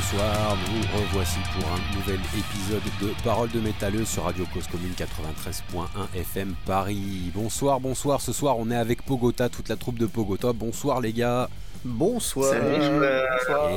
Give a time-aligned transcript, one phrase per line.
[0.00, 4.94] Bonsoir, nous revoici pour un nouvel épisode de Parole de métalleux sur Radio Cause Commune
[4.96, 7.30] 93.1 FM Paris.
[7.34, 10.54] Bonsoir, bonsoir, ce soir on est avec Pogota, toute la troupe de Pogota.
[10.54, 11.50] Bonsoir les gars.
[11.84, 12.54] Bonsoir.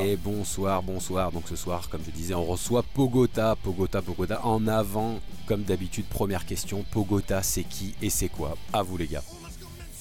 [0.02, 1.30] Et bonsoir, bonsoir.
[1.30, 4.40] Donc ce soir, comme je disais, on reçoit Pogota, Pogota, Pogota.
[4.46, 8.56] En avant, comme d'habitude, première question, Pogota c'est qui et c'est quoi?
[8.72, 9.22] À vous les gars.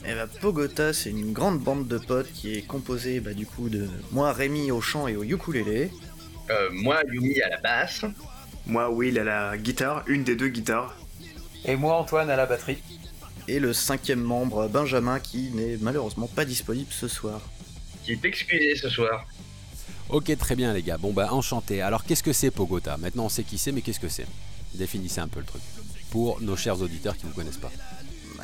[0.05, 3.69] Eh ben, Pogota, c'est une grande bande de potes qui est composée bah, du coup
[3.69, 5.91] de moi, Rémi au chant et au ukulélé.
[6.49, 8.05] Euh, moi, Yumi à la basse.
[8.65, 10.95] Moi, Will à la guitare, une des deux guitares.
[11.65, 12.77] Et moi, Antoine à la batterie.
[13.47, 17.41] Et le cinquième membre, Benjamin, qui n'est malheureusement pas disponible ce soir.
[18.03, 19.25] Qui est excusé ce soir.
[20.09, 20.97] Ok, très bien les gars.
[20.97, 21.81] Bon bah enchanté.
[21.81, 22.97] Alors qu'est-ce que c'est Pogota?
[22.97, 24.27] Maintenant on sait qui c'est, mais qu'est-ce que c'est?
[24.73, 25.61] Définissez un peu le truc.
[26.11, 27.71] Pour nos chers auditeurs qui ne vous connaissent pas.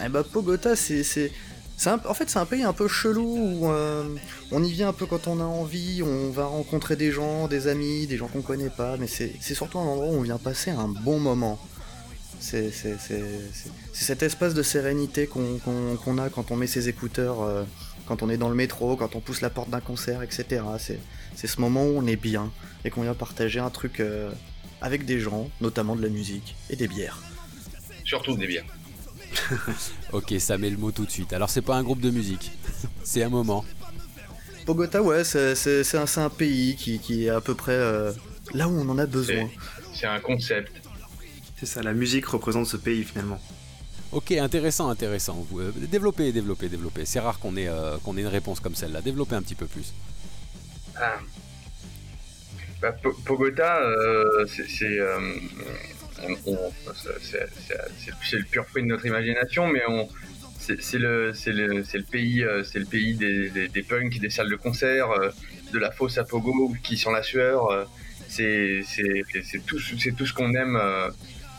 [0.03, 1.31] Eh bah, Pogota, c'est.
[1.87, 4.03] Un- en fait, c'est un pays un peu chelou où euh,
[4.51, 7.67] on y vient un peu quand on a envie, on va rencontrer des gens, des
[7.67, 10.71] amis, des gens qu'on connaît pas, mais c'est, surtout un endroit où on vient passer
[10.71, 11.57] un bon moment.
[12.41, 12.71] C'est,
[13.93, 17.63] cet espace de sérénité qu'on, qu'on- qu'on a quand on met ses écouteurs, euh,
[18.07, 20.63] quand on est dans le métro, quand on pousse la porte d'un concert, etc.
[20.79, 20.99] C'est,
[21.35, 22.51] c'est ce moment où on est bien
[22.85, 24.31] et qu'on vient partager un truc euh,
[24.81, 27.19] avec des gens, notamment de la musique et des bières.
[28.05, 28.65] Surtout des bières.
[30.13, 31.33] Ok, ça met le mot tout de suite.
[31.33, 32.51] Alors c'est pas un groupe de musique,
[33.03, 33.63] c'est un moment.
[34.65, 38.11] Bogota, ouais, c'est, un, pays qui, qui est à peu près euh,
[38.53, 39.49] là où on en a besoin.
[39.93, 40.71] C'est un concept.
[41.59, 43.39] C'est ça, la musique représente ce pays finalement.
[44.11, 45.45] Ok, intéressant, intéressant.
[45.49, 47.05] Vous, euh, développez, développez, développez.
[47.05, 49.01] C'est rare qu'on ait, euh, qu'on ait une réponse comme celle-là.
[49.01, 49.93] Développez un petit peu plus.
[50.95, 51.19] Ah.
[52.81, 54.99] Bah, Po- Pogota, euh, c'est
[56.93, 59.81] c'est- le pur fruit de notre imagination, mais
[60.59, 62.63] c'est le pays euh,
[63.73, 65.29] des, punks, des salles de concert, euh,
[65.73, 67.67] de la fosse à pogo qui sont la sueur.
[67.67, 67.85] euh,
[68.27, 68.83] c'est
[69.65, 70.79] tout ce qu'on aime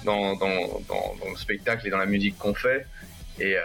[0.05, 2.87] dans, le spectacle et dans la musique qu'on fait.
[3.41, 3.57] Et,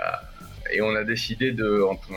[0.81, 2.09] on a décidé de entre,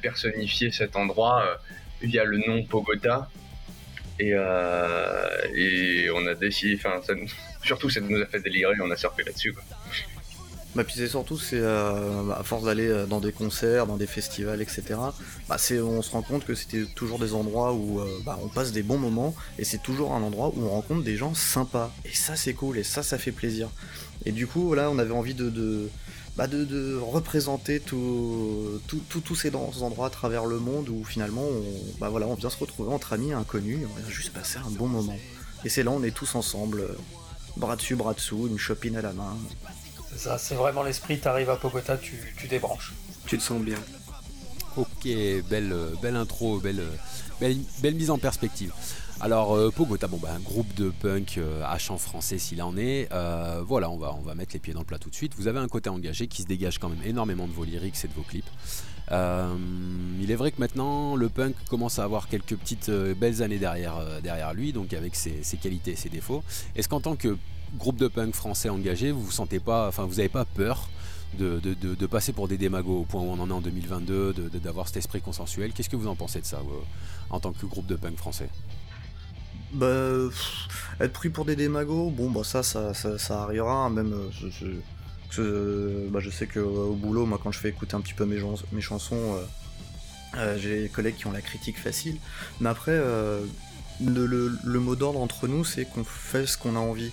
[0.00, 1.60] personnifier cet endroit
[2.00, 3.28] via le nom Pogota.
[4.18, 7.00] Et, euh, et on a décidé, enfin,
[7.64, 9.52] surtout ça nous a fait délirer, on a surfé là-dessus.
[9.52, 9.62] quoi.
[10.74, 14.06] Bah, puis c'est surtout, c'est euh, à force d'aller euh, dans des concerts, dans des
[14.06, 14.82] festivals, etc.
[15.46, 18.82] Bah, on se rend compte que c'était toujours des endroits où bah, on passe des
[18.82, 21.92] bons moments et c'est toujours un endroit où on rencontre des gens sympas.
[22.06, 23.68] Et ça, c'est cool et ça, ça fait plaisir.
[24.24, 25.90] Et du coup, là, on avait envie de,
[26.36, 31.04] bah, de, de représenter tout- tout- tout- tous ces endroits à travers le monde où
[31.04, 31.64] finalement, on,
[32.00, 34.70] bah, voilà, on vient se retrouver entre amis inconnus et on vient juste passer un
[34.70, 35.16] bon moment.
[35.64, 36.96] Et c'est là, on est tous ensemble,
[37.56, 39.36] bras dessus, bras dessous, une chopine à la main.
[40.10, 42.92] C'est ça, c'est vraiment l'esprit, t'arrives à Pogota, tu, tu débranches.
[43.26, 43.78] Tu te sens bien.
[44.76, 45.04] Ok,
[45.50, 46.82] belle, belle intro, belle,
[47.40, 48.72] belle, belle mise en perspective.
[49.24, 52.76] Alors, euh, Pogota, bon, bah, un groupe de punk euh, à chant français s'il en
[52.76, 53.06] est.
[53.12, 55.34] Euh, voilà, on va, mettre les pieds dans le plat tout de suite.
[55.36, 58.08] Vous avez un côté engagé qui se dégage quand même énormément de vos lyrics et
[58.08, 58.50] de vos clips.
[59.12, 64.54] Il est vrai que maintenant, le punk commence à avoir quelques petites belles années derrière,
[64.54, 66.42] lui, donc avec ses, qualités et ses défauts.
[66.74, 67.36] Est-ce qu'en tant que
[67.78, 70.88] groupe de punk français engagé, vous sentez pas, enfin, vous n'avez pas peur
[71.38, 74.48] de, de- passer pour des démagos au point où on en est en 2022, de-
[74.48, 75.72] de- d'avoir cet esprit consensuel?
[75.72, 76.60] Qu'est-ce que vous en pensez de ça,
[77.30, 78.48] en tant que groupe de punk français?
[79.72, 79.86] Bah,
[81.00, 86.20] être pris pour des démagos, bon, bah ça, ça, ça, arrivera, hein, même, euh, bah,
[86.20, 88.38] je sais que euh, au boulot, moi, quand je fais écouter un petit peu mes,
[88.72, 89.38] mes chansons,
[90.36, 92.18] euh, j'ai des collègues qui ont la critique facile,
[92.60, 93.44] mais après, euh,
[94.00, 97.12] le, mot d'ordre entre nous, c'est qu'on fait ce qu'on a envie,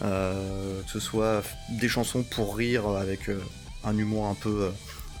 [0.00, 3.30] que ce soit des chansons pour rire avec
[3.84, 4.70] un humour un peu...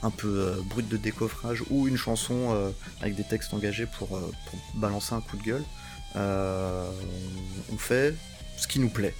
[0.02, 2.72] un peu brut de décoffrage ou une chanson
[3.02, 4.18] avec des textes engagés pour
[4.74, 5.64] balancer un coup de gueule.
[6.16, 6.90] Euh,
[7.72, 8.14] on fait
[8.56, 9.14] ce qui nous plaît.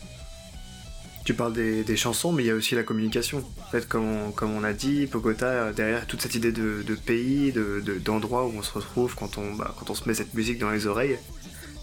[1.25, 3.45] Tu parles des, chansons, mais il y a aussi la communication.
[3.67, 6.95] En fait, comme on, comme a dit, Pogota, euh, derrière toute cette idée de, de
[6.95, 10.15] pays, de- de- d'endroit où on se retrouve quand on, bah, quand on se met
[10.15, 11.19] cette musique dans les oreilles,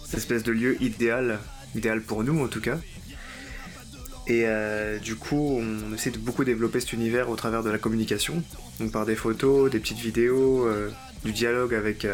[0.06, 1.40] cette espèce de lieu idéal,
[1.76, 2.78] idéal pour nous en tout cas.
[4.26, 7.78] Et euh, du coup, on essaie de beaucoup développer cet univers au travers de la
[7.78, 8.44] communication,
[8.82, 10.68] donc par des photos, des petites vidéos,
[11.24, 12.06] du dialogue avec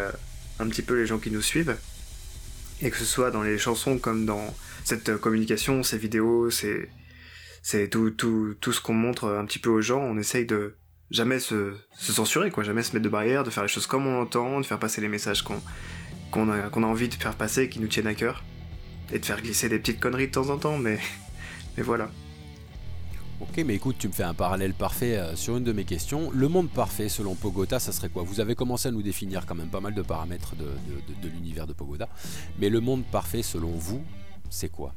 [0.59, 1.75] un petit peu les gens qui nous suivent.
[2.83, 4.53] Et que ce soit dans les chansons comme dans
[4.83, 6.89] cette euh, communication, ces vidéos, ces,
[7.61, 10.75] c'est tout, tout, tout ce qu'on montre un petit peu aux gens, on essaye de
[11.09, 14.21] jamais se, censurer, quoi, jamais se mettre de barrière, de faire les choses comme on
[14.21, 15.61] entend, de faire passer les messages qu'on
[16.31, 18.43] qu'on a, qu'on a envie de faire passer, qui nous tiennent à cœur,
[19.13, 20.99] et de faire glisser des petites conneries de temps en temps, mais,
[21.77, 22.09] mais voilà.
[23.49, 26.31] Ok, mais écoute, tu me fais un parallèle parfait euh, sur une de mes questions.
[26.31, 28.23] Le monde parfait, selon Pogota, ça serait quoi?
[28.23, 31.27] Vous avez commencé à nous définir quand même pas mal de paramètres de, de- de-
[31.27, 32.07] l'univers de Pogota.
[32.57, 34.01] Mais le monde parfait, selon vous,
[34.49, 34.93] c'est quoi?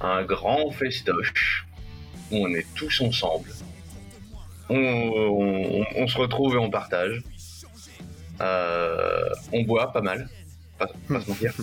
[0.00, 1.66] Un grand festoche
[2.32, 3.48] où on est tous ensemble.
[4.68, 7.22] On, se retrouve et on partage.
[8.40, 10.28] Euh, on boit pas mal,
[10.78, 11.62] pas, pas se.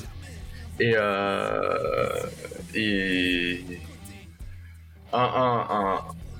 [0.79, 2.25] Et, euh,
[2.73, 3.63] et
[5.13, 5.99] un,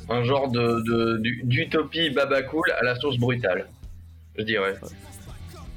[0.10, 0.52] un, un, genre
[1.44, 3.68] d'utopie baba cool à la sauce brutale,
[4.38, 4.76] je dirais.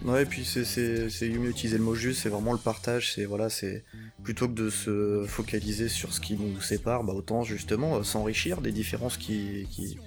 [0.05, 3.49] Ouais, et puis c'est- mieux utiliser le mot juste, c'est vraiment le partage, c'est voilà,
[3.49, 3.85] c'est
[4.23, 8.61] plutôt que de se focaliser sur ce qui nous sépare, bah autant justement euh, s'enrichir
[8.61, 9.99] des différences qui, qui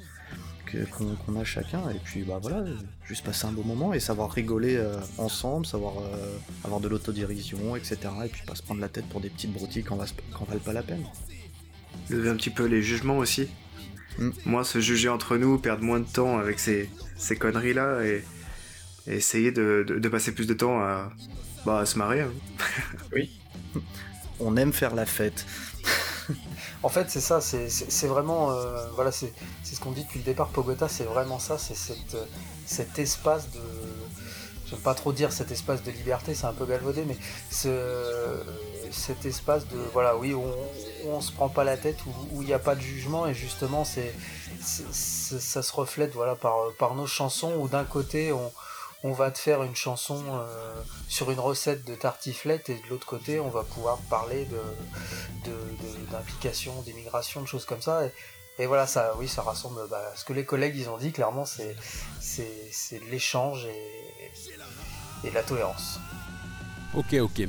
[1.26, 2.64] qu'on a chacun, et puis bah voilà,
[3.06, 7.76] juste passer un beau moment et savoir rigoler euh, ensemble, savoir euh, avoir de l'autodérision,
[7.76, 7.98] etc.
[8.26, 9.98] Et puis pas se prendre la tête pour des petites broutilles quand,
[10.32, 11.04] quand valent pas la peine.
[12.10, 13.50] Lever un petit peu les jugements aussi.
[14.20, 14.30] Mm.
[14.46, 18.24] Moi, se juger entre nous, perdre moins de temps avec ces, ces conneries-là et,
[19.08, 21.12] et essayer de, de- de passer plus de temps à,
[21.66, 22.22] bah, à se marrer.
[22.22, 22.32] hein.
[24.40, 25.46] On aime faire la fête.
[26.84, 28.52] En fait, c'est ça, c'est- vraiment.
[28.52, 29.34] euh, voilà, c'est
[29.64, 30.48] c'est ce qu'on dit depuis le départ.
[30.50, 32.16] Pogota, c'est vraiment ça, c'est cette,
[32.66, 33.60] cet espace de.
[34.70, 37.18] J'aime pas trop dire cet espace de liberté, c'est un peu galvaudé, mais
[37.52, 37.68] ce,
[38.92, 39.78] cet espace de.
[39.94, 40.54] Voilà, oui, on,
[41.08, 41.98] on se prend pas la tête,
[42.32, 44.14] où il n'y a pas de jugement, et justement, c'est
[44.62, 48.52] ça se reflète voilà, par, par nos chansons, où d'un côté, on,
[49.04, 50.74] on va te faire une chanson euh,
[51.08, 54.60] sur une recette de tartiflette, et de l'autre côté, on va pouvoir parler de
[56.12, 58.02] d'implication, d'immigration, de choses comme ça.
[58.58, 61.46] Et, voilà, ça, oui, ça rassemble bah, ce que les collègues ils ont dit, clairement,
[61.46, 61.76] c'est,
[62.20, 66.00] c'est l'échange et, et la tolérance.
[66.94, 67.48] Ok, ok.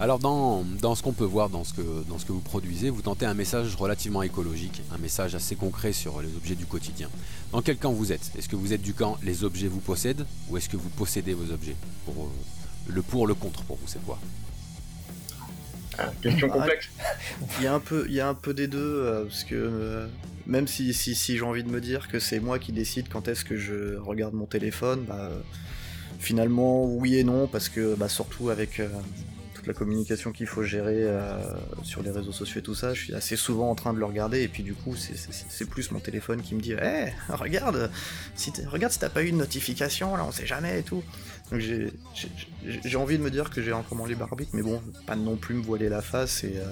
[0.00, 2.88] Alors dans, dans ce qu'on peut voir dans ce, que, dans ce que vous produisez,
[2.88, 7.10] vous tentez un message relativement écologique, un message assez concret sur les objets du quotidien.
[7.50, 8.30] Dans quel camp vous êtes?
[8.38, 11.34] Est-ce que vous êtes du camp les objets vous possèdent ou est-ce que vous possédez
[11.34, 11.74] vos objets
[12.04, 12.28] pour, euh,
[12.92, 14.20] Le pour, le contre pour vous, c'est quoi?
[15.98, 16.90] Ah, Question Ah, complexe.
[17.58, 19.56] Il y a un peu, il y a un peu des deux, euh, parce que
[19.56, 20.06] euh,
[20.46, 23.26] même si, si, si j'ai envie de me dire que c'est moi qui décide quand
[23.26, 25.28] est-ce que je regarde mon téléphone, bah,
[26.20, 28.80] finalement oui et non, parce que bah, surtout avec
[29.68, 31.36] la communication qu'il faut gérer euh,
[31.84, 34.04] sur les réseaux sociaux et tout ça, je suis assez souvent en train de le
[34.04, 37.90] regarder, et puis du coup c'est- plus mon téléphone qui me dit Hé, regarde,
[38.34, 41.02] si regarde si t'as pas eu une notification, là on sait jamais et tout.
[41.52, 41.92] Donc j'ai-
[42.96, 45.54] envie de me dire que j'ai encore mon libre arbitre, mais bon, pas non plus
[45.54, 46.54] me voiler la face et...
[46.56, 46.64] euh,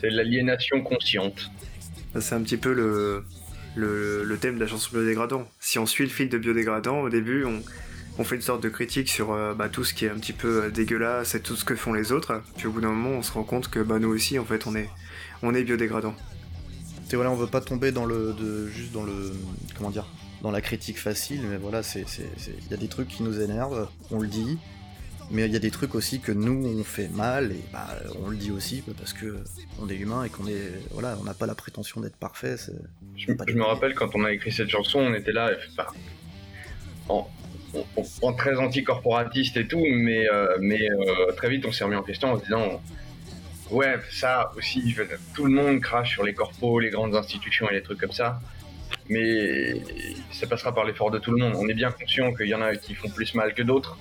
[0.00, 1.50] C'est l'aliénation consciente.
[2.20, 3.24] C'est un petit peu le,
[3.76, 5.46] le, le thème de la chanson biodégradant.
[5.60, 7.62] Si on suit le fil de biodégradant, au début, on,
[8.18, 10.32] on fait une sorte de critique sur euh, bah, tout ce qui est un petit
[10.32, 12.42] peu euh, dégueulasse et tout ce que font les autres.
[12.56, 14.66] Puis au bout d'un moment, on se rend compte que bah, nous aussi, en fait,
[14.66, 14.88] on est,
[15.42, 16.14] on est biodégradant.
[17.10, 19.32] Et voilà, on veut pas tomber dans le, de, juste dans le,
[19.76, 20.06] comment dire,
[20.42, 23.22] dans la critique facile, mais voilà, c'est, c'est, c'est- il y a des trucs qui
[23.22, 24.58] nous énervent, on le dit,
[25.30, 27.86] mais il y a des trucs aussi que nous on fait mal et bah,
[28.22, 29.38] on le dit aussi parce que
[29.80, 32.56] on est humain et qu'on est, voilà, on n'a pas la prétention d'être parfait.
[33.16, 35.88] Je, me rappelle quand on a écrit cette chanson, on était là, enfin,
[37.08, 37.30] en, en-
[38.22, 42.02] en très anticorporatiste et tout, mais, euh, mais euh, très vite on s'est remis en
[42.02, 42.80] question en se disant
[43.70, 44.96] Ouais, ça aussi,
[45.34, 48.40] tout le monde crache sur les corpos, les grandes institutions et les trucs comme ça,
[49.10, 49.74] mais
[50.32, 51.54] ça passera par l'effort de tout le monde.
[51.56, 53.98] On est bien conscient qu'il y en a qui font plus mal que d'autres,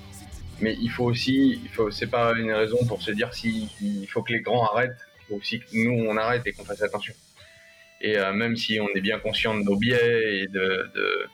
[0.62, 4.32] mais il faut aussi, c'est pas une raison pour se dire si il faut que
[4.32, 7.14] les grands arrêtent, il faut aussi que nous on arrête et qu'on fasse attention.
[8.00, 11.28] Et euh, même si on est bien conscient de nos biais et de, de,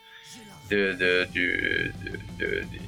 [0.74, 2.82] de, de- du- de- de- des,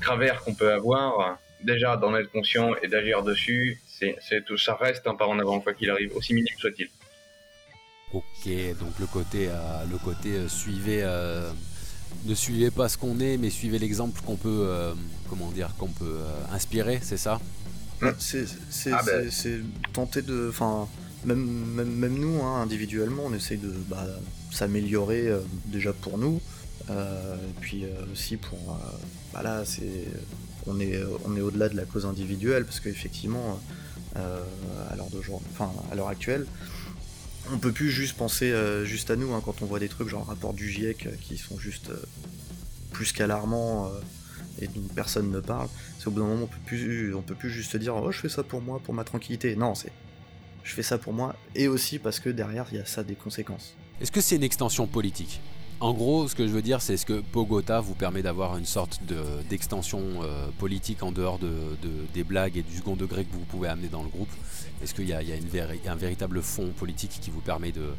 [0.00, 4.16] travers qu'on peut avoir, déjà d'en être conscient et d'agir dessus, c'est,
[4.46, 6.88] tout, ça reste un pas en avant quoi qu'il arrive, aussi minime soit-il.
[8.12, 8.44] Ok,
[8.78, 11.50] donc le côté, euh, le côté euh, suivez, euh,
[12.24, 14.94] ne suivez pas ce qu'on est, mais suivez l'exemple qu'on peut, euh,
[15.28, 17.40] comment dire, qu'on peut euh, inspirer, c'est ça?
[18.18, 19.30] C'est, c'est, Ah ben.
[19.92, 20.86] tenter de, enfin,
[21.24, 24.06] même, même, même nous, hein, individuellement, on essaye de bah,
[24.52, 26.40] s'améliorer euh, déjà pour nous,
[26.90, 28.96] et puis euh, aussi pour, euh,
[29.34, 30.06] bah c'est,
[30.66, 33.60] on est, on est au-delà de la cause individuelle parce qu'effectivement,
[34.16, 34.40] euh,
[34.90, 35.08] à l'heure
[35.52, 36.46] enfin, à l'heure actuelle,
[37.52, 40.08] on peut plus juste penser euh, juste à nous hein, quand on voit des trucs
[40.08, 42.02] genre le rapport du GIEC euh, qui sont juste euh,
[42.92, 44.00] plus qu'alarmants euh,
[44.60, 45.68] et dont personne ne parle.
[45.98, 48.20] C'est au bout d'un moment on peut plus on peut plus juste dire oh je
[48.20, 49.54] fais ça pour moi pour ma tranquillité.
[49.54, 49.92] Non c'est
[50.64, 53.14] je fais ça pour moi et aussi parce que derrière il y a ça des
[53.14, 53.74] conséquences.
[54.00, 55.40] Est-ce que c'est une extension politique?
[55.78, 58.64] En gros, ce que je veux dire, c'est ce que Pogota vous permet d'avoir une
[58.64, 59.00] sorte
[59.50, 61.52] d'extension euh, politique en dehors de,
[62.14, 64.30] des blagues et du second degré que vous pouvez amener dans le groupe.
[64.82, 67.90] Est-ce qu'il y a, un véritable fond politique qui vous permet, de,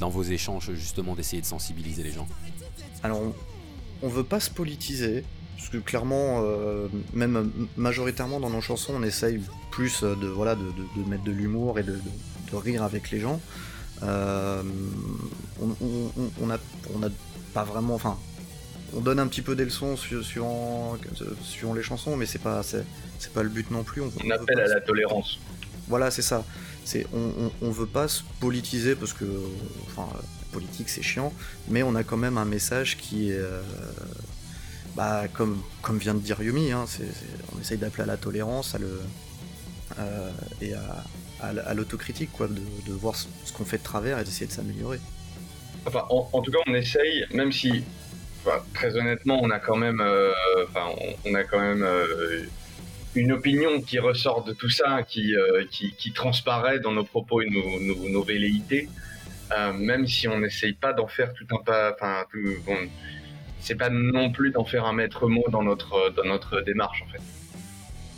[0.00, 2.26] dans vos échanges, justement, d'essayer de sensibiliser les gens?
[3.04, 3.20] Alors,
[4.02, 5.24] on, ne veut pas se politiser,
[5.56, 9.40] parce que clairement, euh, même majoritairement dans nos chansons, on essaye
[9.70, 10.64] plus de, voilà, de,
[11.08, 11.96] mettre de l'humour et de,
[12.52, 13.40] rire avec les gens.
[14.02, 14.62] Euh,
[15.60, 17.08] on n'a
[17.52, 17.94] pas vraiment.
[17.94, 18.18] Enfin,
[18.94, 20.96] on donne un petit peu des leçons suivant,
[21.74, 22.84] les chansons, mais c'est pas, c'est
[23.32, 24.02] pas le but non plus.
[24.02, 25.38] On, appelle à la tolérance.
[25.88, 26.44] Voilà, c'est ça.
[26.84, 29.24] C'est, on, veut pas se politiser parce que,
[29.86, 30.06] enfin,
[30.52, 31.32] politique c'est chiant,
[31.68, 33.62] mais on a quand même un message qui est, euh,
[34.94, 36.84] bah, comme, comme vient de dire Yumi, hein,
[37.56, 39.00] on essaye d'appeler à la tolérance, à le,
[39.98, 41.04] euh, et à,
[41.44, 44.98] à, l'autocritique, quoi, de, voir ce, qu'on fait de travers et d'essayer de s'améliorer.
[45.86, 47.84] Enfin, en, tout cas, on essaye, même si,
[48.72, 50.32] très honnêtement, on a quand même, euh,
[50.68, 50.86] enfin,
[51.24, 52.44] on, a quand même euh,
[53.14, 57.50] une opinion qui ressort de tout ça, qui, euh, qui, transparaît dans nos propos et
[57.50, 58.88] nos, nos, velléités,
[59.76, 62.24] même si on n'essaye pas d'en faire tout un pas, enfin,
[62.66, 62.76] bon,
[63.60, 67.12] c'est pas non plus d'en faire un maître mot dans notre, dans notre démarche, en
[67.12, 67.22] fait.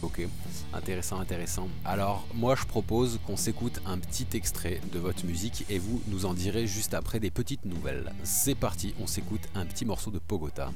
[0.03, 0.29] Ok.
[0.77, 1.69] Intéressant, intéressant.
[1.87, 6.27] Alors, moi, je propose qu'on s'écoute un petit extrait de votre musique et vous nous
[6.27, 8.13] en direz juste après des petites nouvelles.
[8.25, 10.71] C'est parti, on s'écoute un petit morceau de Pogota.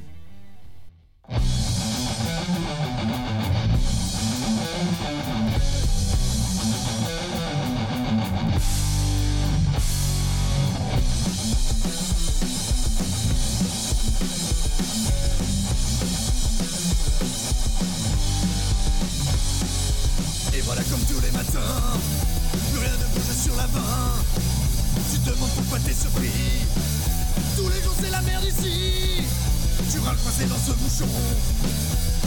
[30.67, 31.11] Ce bouchon.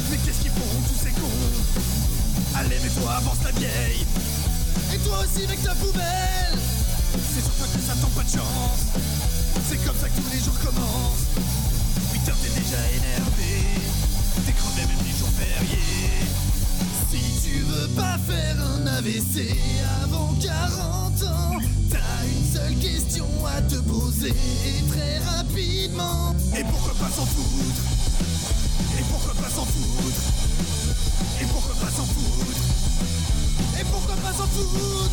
[0.10, 2.56] Mais qu'est-ce qu'ils font tous ces cons?
[2.56, 4.06] Allez, mets-toi, avance ta vieille.
[4.94, 6.58] Et toi aussi avec ta poubelle.
[7.34, 8.82] C'est sur toi que ça tombe pas de chance.
[9.70, 11.30] C'est comme ça que tous les jours commencent.
[12.14, 13.54] 8 heures t'es déjà énervé.
[14.46, 16.26] T'es crevé même les jours fériés.
[17.12, 19.56] Si tu veux pas faire un AVC
[20.04, 21.60] avant 40 ans,
[21.92, 24.34] t'as une seule question à te poser
[24.90, 26.36] très rapidement.
[26.58, 28.03] Et pourquoi pas s'en foutre?
[29.00, 30.22] Et pourquoi pas s'en foutre
[31.42, 32.62] Et pourquoi pas s'en foutre
[33.80, 35.12] Et pourquoi pas s'en foutre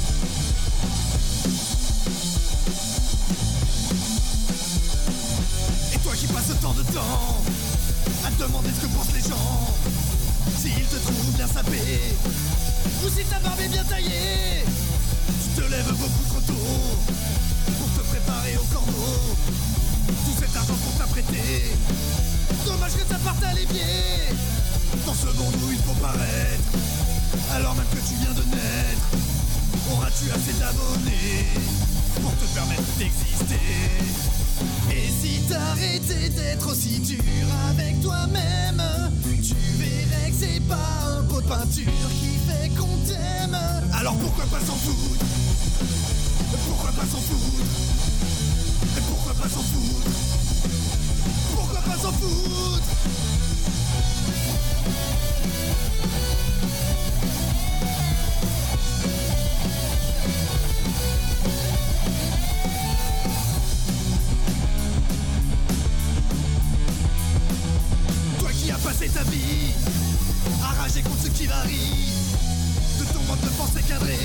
[5.93, 7.43] Et toi qui passes tant de temps
[8.27, 9.75] à te demander ce que pensent les gens
[10.61, 11.81] s'il te trouve bien sapé
[13.03, 14.65] Ou si ta barbe est bien taillée
[15.43, 16.99] Tu te lèves beaucoup trop tôt
[17.79, 19.37] Pour te préparer au corbeau.
[20.07, 21.73] Tout cet argent pour t'apprêter
[22.65, 24.35] Dommage que ça parte à l'évier.
[25.07, 26.71] Dans ce monde où il faut paraître
[27.55, 29.09] Alors même que tu viens de naître
[29.93, 31.47] Auras-tu assez d'abonnés
[32.21, 33.55] Pour te permettre d'exister?
[34.91, 38.83] Et si t'arrêtais d'être aussi dur avec toi-même
[39.43, 43.57] Tu verrais que c'est pas un pot de peinture qui fait qu'on t'aime.
[43.93, 45.25] Alors pourquoi pas s'en foutre?
[46.67, 47.65] Pourquoi pas s'en foutre?
[49.09, 50.40] Pourquoi pas s'en foutre?
[51.57, 52.81] Pourquoi pas s'en foutre
[68.83, 69.73] passer ta vie
[70.63, 72.13] à rager contre ce qui varie
[72.99, 74.19] de ton mode de pensée cadré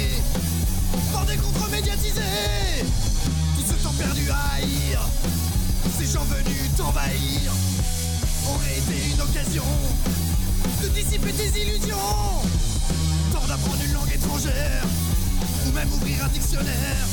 [1.11, 2.21] par des contres médiatisés.
[3.55, 5.01] Tout ce temps perdu à haïr,
[5.97, 7.51] ces gens venus t'envahir
[8.47, 9.63] aurait été une occasion
[10.81, 11.95] de dissiper tes illusions.
[13.31, 14.83] Temps d'apprendre une langue étrangère
[15.65, 17.07] ou même ouvrir un dictionnaire.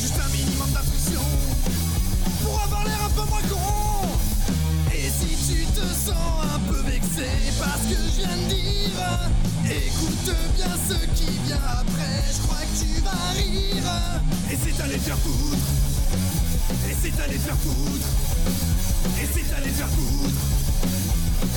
[0.00, 1.22] Juste un minimum d'instruction
[2.42, 4.08] pour avoir l'air un peu moins con.
[4.92, 7.28] Et si tu te sens un peu vexé
[7.58, 9.30] par ce que je viens de dire,
[9.64, 14.20] écoute bien ce qui vient après, je crois que tu vas rire.
[14.50, 15.58] Et c'est allé faire foutre,
[16.88, 18.08] et c'est allé faire foutre,
[19.20, 20.40] et c'est allé faire foutre,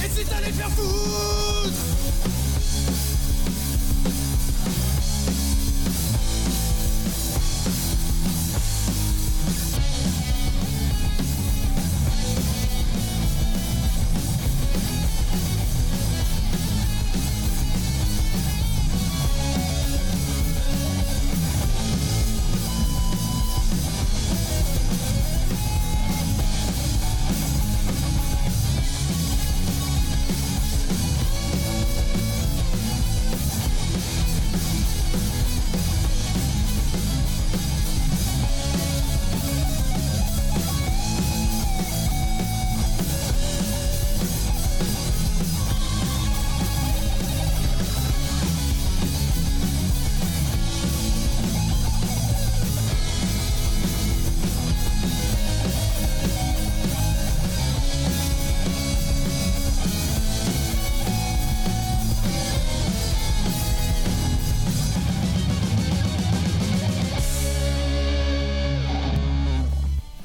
[0.03, 2.42] et c'est allé faire foutre.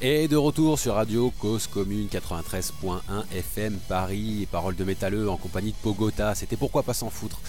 [0.01, 3.01] Et de retour sur Radio Cause Commune 93.1
[3.35, 6.35] FM Paris, parole de métalleux en compagnie de Pogota.
[6.35, 7.39] C'était pourquoi pas s'en foutre,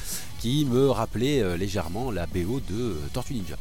[0.40, 3.54] qui me rappelait euh, légèrement la BO de euh, Tortue Ninja.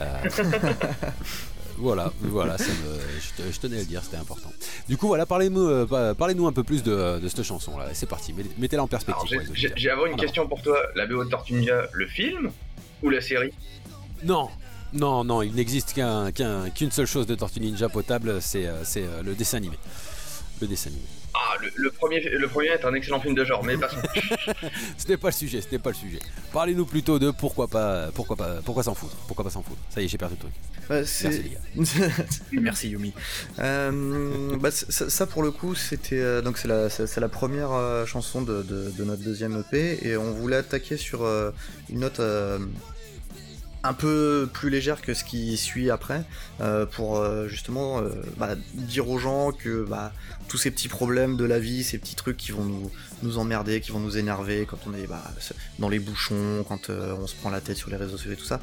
[0.00, 0.22] Euh,
[1.76, 4.50] voilà, voilà, ça me- je, te- je tenais à le dire, c'était important.
[4.88, 7.88] Du coup, voilà, parlez-nous pa- parlez-nous un peu plus de, de cette chanson là.
[7.92, 9.50] C'est parti, mettez- mettez-la en perspective.
[9.52, 10.16] j'ai- En une avant.
[10.16, 10.78] question pour toi.
[10.96, 12.50] La BO de Tortue Ninja, le film
[13.02, 13.52] ou la série?
[14.24, 14.48] Non,
[14.94, 18.82] non, non, il n'existe qu'un- qu'un- qu'une seule chose de Tortue Ninja potable, c'est euh,
[18.84, 19.76] c'est, euh, le dessin animé.
[20.60, 21.04] Le dessin animé.
[21.36, 23.96] Ah, le, le premier, le premier est un excellent film de genre, mais passons.
[24.96, 26.20] Ce n'est pas le sujet, ce n'est pas le sujet.
[26.52, 29.80] Parlez-nous plutôt de pourquoi pas, pourquoi pas, pourquoi s'en foutre, pourquoi pas s'en foutre.
[29.90, 30.52] Ça y est, j'ai perdu le truc.
[30.88, 32.08] Bah, Merci les gars.
[32.52, 33.12] Merci Yumi.
[33.58, 37.28] Euh, bah, ça, ça, pour le coup c'était euh, donc c'est la c'est c'est la
[37.28, 41.50] première euh, chanson de, de- de notre deuxième EP et on voulait attaquer sur euh,
[41.90, 42.58] une note euh,
[43.84, 46.24] un peu plus légère que ce qui suit après
[46.60, 50.12] euh, pour euh, justement euh, bah, dire aux gens que bah,
[50.48, 52.90] tous ces petits problèmes de la vie, ces petits trucs qui vont nous,
[53.22, 55.22] nous emmerder, qui vont nous énerver quand on est bah,
[55.78, 58.36] dans les bouchons, quand euh, on se prend la tête sur les réseaux sociaux et
[58.36, 58.58] tout ça,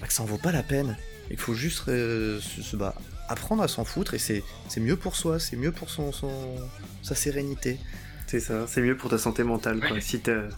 [0.00, 0.96] bah, que ça en vaut pas la peine
[1.26, 2.94] et qu'il faut juste euh, se, se- bah,
[3.28, 6.56] apprendre à s'en foutre et c'est c'est mieux pour soi, c'est mieux pour son, son-
[7.02, 7.78] sa sérénité.
[8.26, 9.80] C'est ça, c'est mieux pour ta santé mentale.
[9.80, 10.00] Quoi.
[10.00, 10.48] Si, t'as-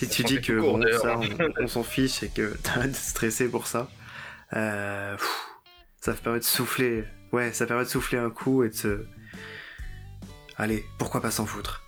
[0.00, 2.96] si tu dis que court, bon, ça, on, on s'en fiche et que t'arrêtes de
[2.96, 3.90] stresser pour ça,
[4.54, 5.46] euh, pff,
[6.00, 7.04] ça permet de souffler.
[7.32, 9.04] Ouais, ça permet de souffler un coup et de se.
[10.56, 11.84] Allez, pourquoi pas s'en foutre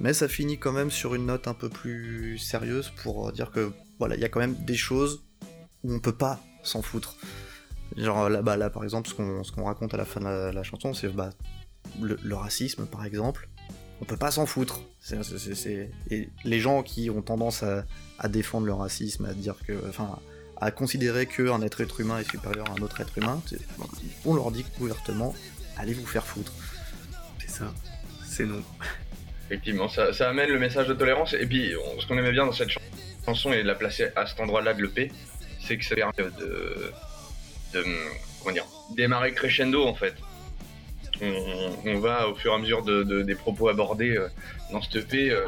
[0.00, 3.72] Mais ça finit quand même sur une note un peu plus sérieuse pour dire que
[3.98, 5.24] voilà, il y a quand même des choses
[5.82, 7.16] où on peut pas s'en foutre.
[7.96, 10.26] Genre là, bah, là par exemple, ce qu'on ce qu'on raconte à la fin de
[10.26, 11.30] la, la chanson, c'est bah,
[12.00, 13.48] le, le racisme par exemple.
[14.00, 14.80] On peut pas s'en foutre.
[15.00, 17.84] C'est- c'est- c'est- c'est- Et les gens qui ont tendance à,
[18.18, 20.18] à défendre le racisme, à dire que, enfin,
[20.60, 23.42] à considérer qu'un être, être humain est supérieur à un autre être humain,
[24.24, 25.34] on leur dit ouvertement,
[25.76, 26.52] allez vous faire foutre.
[27.38, 27.72] C'est ça.
[28.26, 28.62] C'est non.
[29.46, 31.34] Effectivement, ça, ça amène le message de tolérance.
[31.34, 32.80] Et puis, on- ce qu'on aimait bien dans cette chan-
[33.26, 35.10] chanson et de la placer à cet endroit-là de l'EP,
[35.66, 36.92] c'est que ça permet de,
[37.74, 37.84] de
[38.40, 40.14] comment dire, démarrer crescendo en fait.
[41.22, 44.28] On, on va au fur et à mesure de, de- des propos abordés euh,
[44.72, 45.46] dans cette EP, euh,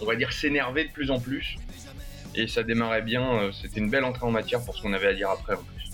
[0.00, 1.56] on va dire s'énerver de plus en plus.
[2.34, 5.06] Et ça démarrait bien, euh, c'était une belle entrée en matière pour ce qu'on avait
[5.08, 5.90] à dire après en plus.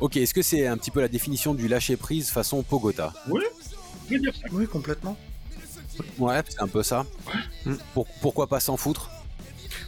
[0.00, 3.12] Ok, est-ce que c'est un petit peu la définition du lâcher prise façon Pogota?
[4.08, 4.46] Je veux dire ça.
[4.52, 5.16] Oui, complètement.
[6.18, 7.06] Ouais, c'est un peu ça.
[7.94, 9.10] Pour- pourquoi pas s'en foutre?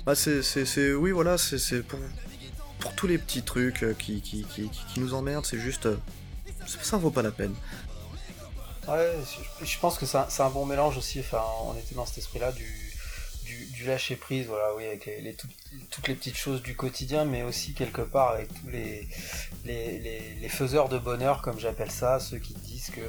[0.07, 1.99] Bah c'est, c'est, c'est- oui voilà, c'est, c'est pour,
[2.79, 5.89] pour tous les petits trucs qui, qui, qui, qui- qui nous emmerdent, c'est juste,
[6.67, 7.55] ça, vaut pas la peine.
[8.89, 9.15] Ouais,
[9.63, 11.21] je, pense que c'est un, un bon mélange aussi.
[11.21, 12.67] Enfin, on était dans cet esprit-là du,
[13.73, 15.49] du, lâcher prise, voilà, oui, avec les, les tout-
[15.91, 19.07] toutes les petites choses du quotidien, mais aussi quelque part avec tous les,
[19.65, 23.01] les, les, les faiseurs de bonheur, comme j'appelle ça, ceux qui disent que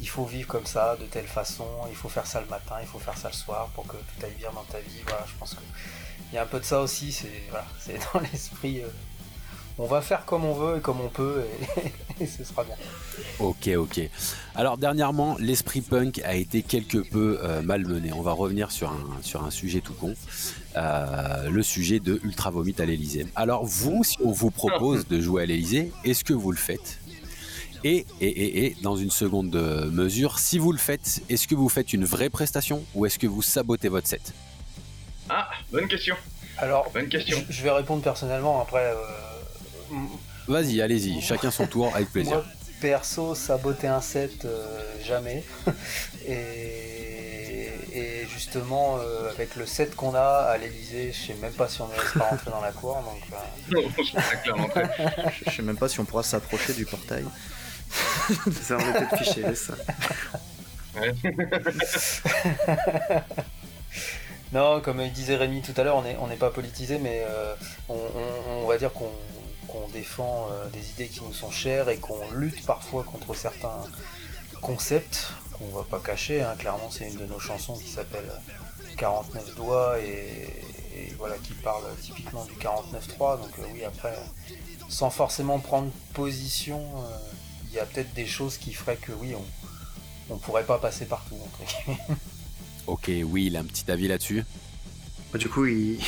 [0.00, 2.86] il faut vivre comme ça, de telle façon, il faut faire ça le matin, il
[2.88, 5.00] faut faire ça le soir pour que tout aille bien dans ta vie.
[5.06, 5.60] Voilà, je pense que
[6.32, 7.12] il y a un peu de ça aussi.
[7.12, 7.66] C'est voilà,
[8.14, 8.80] dans l'esprit.
[8.82, 8.88] euh,
[9.80, 11.42] on va faire comme on veut et comme on peut,
[11.80, 11.92] et,
[12.24, 12.74] et ce sera bien.
[13.38, 14.00] Ok, ok.
[14.54, 18.12] Alors dernièrement, l'esprit punk a été quelque peu euh, malmené.
[18.12, 20.14] On va revenir sur un, sur un sujet tout con,
[20.76, 23.26] Euh, le sujet de Ultra Vomit à l'Elysée.
[23.34, 26.98] Alors vous, si on vous propose de jouer à l'Elysée, est-ce que vous le faites?
[27.82, 29.54] Et, et, et, et, dans une seconde
[29.90, 33.26] mesure, si vous le faites, est-ce que vous faites une vraie prestation ou est-ce que
[33.26, 34.32] vous sabotez votre set?
[35.28, 36.14] Ah, bonne question,
[36.58, 37.38] Alors, bonne question.
[37.48, 38.84] Je, je vais répondre personnellement après.
[38.94, 38.94] euh,
[40.48, 42.34] Vas-y, allez-y, chacun son tour, avec plaisir.
[42.36, 42.44] moi,
[42.80, 45.44] perso, saboter un set, euh, jamais.
[46.26, 51.68] et, et justement, euh, avec le set qu'on a à l'Elysée, je sais même pas
[51.68, 52.96] si on ne laisse pas rentrer dans la cour.
[53.02, 53.82] Donc, euh.
[55.44, 57.24] Je, je sais même pas si on pourra s'approcher du portail.
[58.62, 59.74] Ça, on est peut-être fiché, laisse ça.
[60.96, 61.12] Ouais.
[64.52, 67.54] Non, comme il disait Rémi tout à l'heure, on n'est on pas politisé, mais euh,
[67.88, 69.10] on, on- on va dire qu'on
[69.70, 73.82] qu'on défend euh, des idées qui nous sont chères et qu'on lutte parfois contre certains
[74.60, 76.42] concepts qu'on va pas cacher.
[76.42, 76.54] hein.
[76.58, 78.30] Clairement, c'est une de nos chansons qui s'appelle
[78.96, 80.48] 49 doigts et,
[80.96, 83.40] et voilà qui parle typiquement du 49.3.
[83.40, 84.16] Donc euh, oui, après,
[84.88, 87.16] sans forcément prendre position, euh,
[87.68, 91.04] il y a peut-être des choses qui feraient que oui, on, on pourrait pas passer
[91.06, 91.36] partout.
[91.42, 92.00] entre guillemets.
[92.86, 94.44] Ok, oui, il a un petit avis là-dessus?
[95.32, 96.00] Bah, Du coup, il,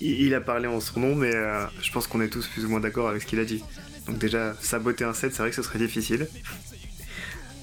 [0.00, 2.68] il, a parlé en son nom, mais euh, je pense qu'on est tous plus ou
[2.68, 3.62] moins d'accord avec ce qu'il a dit.
[4.06, 6.28] Donc déjà, saboter un set, c'est vrai que ce serait difficile.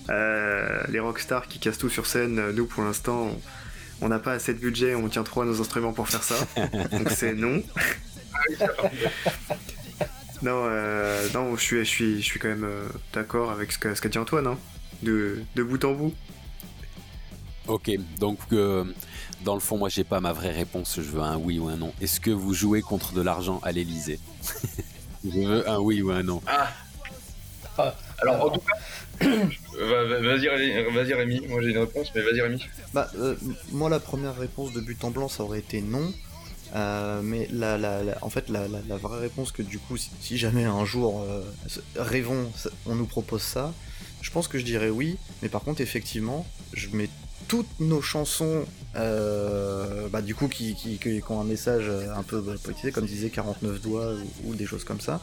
[0.09, 3.35] Euh, les rockstars qui cassent tout sur scène, euh, nous pour l'instant,
[4.01, 6.35] on- n'a pas assez de budget, on tient trop à nos instruments pour faire ça.
[6.91, 7.63] Donc c'est non.
[10.43, 12.67] Non, euh, non, je suis, je suis, je suis quand même
[13.13, 14.57] d'accord avec ce qu'a ce dit Antoine, hein,
[15.01, 16.13] de, de bout en bout.
[17.67, 18.37] Ok, donc
[19.45, 21.77] dans le fond, moi j'ai pas ma vraie réponse, je veux un oui ou un
[21.77, 21.93] non.
[22.01, 24.19] Est-ce que vous jouez contre de l'argent à l'Elysée
[25.23, 26.41] Je veux un oui ou un non.
[26.47, 26.67] Ah
[27.77, 32.21] Ah, Alors, en tout cas, va- va- vas-y vas-y, Rémi, moi j'ai une réponse, mais
[32.21, 32.61] vas-y Rémi.
[32.93, 33.35] Bah, euh,
[33.71, 36.11] moi, la première réponse de but en blanc, ça aurait été non.
[36.75, 39.95] Euh, mais la, la- la- en fait, la, la- la vraie réponse que du coup,
[39.97, 41.41] si, si jamais un jour, euh,
[41.95, 42.51] rêvons,
[42.85, 43.73] on nous propose ça,
[44.21, 45.17] je pense que je dirais oui.
[45.41, 47.09] Mais par contre, effectivement, je mets
[47.47, 53.05] toutes nos chansons, euh, bah, qui, qui, ont un message un peu bah, politisé, comme
[53.05, 54.13] disait 49 doigts
[54.45, 55.21] ou, des choses comme ça.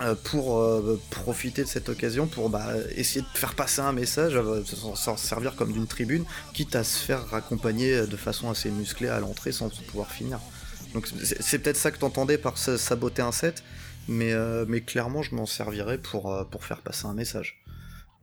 [0.00, 4.36] euh, pour euh, profiter de cette occasion pour bah, essayer de faire passer un message,
[4.36, 4.62] euh,
[4.94, 9.20] s'en servir comme d'une tribune, quitte à se faire raccompagner de façon assez musclée à
[9.20, 10.38] l'entrée sans pouvoir finir.
[10.94, 13.62] Donc c'est peut-être ça que t'entendais par saboter un set,
[14.08, 17.62] mais, euh, clairement je m'en servirais euh, pour faire passer un message.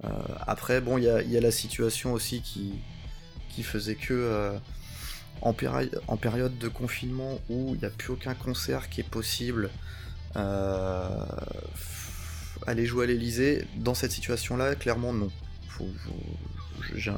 [0.04, 0.10] Euh,
[0.48, 2.74] après, bon, il y a, la situation aussi qui,
[3.64, 4.58] faisait que euh,
[5.42, 9.10] en, péri- en période de confinement où il n'y a plus aucun concert qui est
[9.10, 9.70] possible,
[10.36, 11.08] euh,
[12.66, 15.32] aller jouer à l'Elysée, dans cette situation-là, clairement non.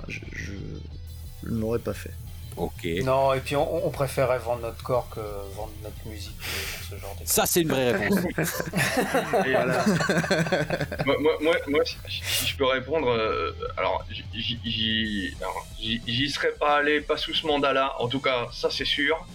[0.08, 0.52] Je- je
[1.50, 2.14] ne l'aurais pas fait.
[2.58, 2.86] Ok.
[3.04, 5.20] Non, et puis on, on préférait vendre notre corps que
[5.56, 8.20] vendre notre musique pour ce genre de Ça, c'est une vraie réponse.
[11.06, 14.26] Moi, moi, moi, moi, si, si je peux répondre, euh, alors j'y-
[16.30, 19.26] serais pas allé, pas sous ce mandat-là, en tout cas, ça c'est sûr.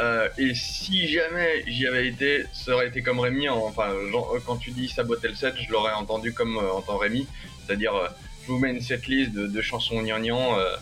[0.00, 4.32] Euh, et si jamais j'y avais été, ça aurait été comme Rémi, en- enfin, genre,
[4.36, 7.26] euh, quand tu dis saboter le set, je l'aurais entendu comme euh, entend Rémi,
[7.66, 8.06] c'est-à-dire euh,
[8.46, 10.76] je vous mets une setlist de, de chansons gnangnang euh,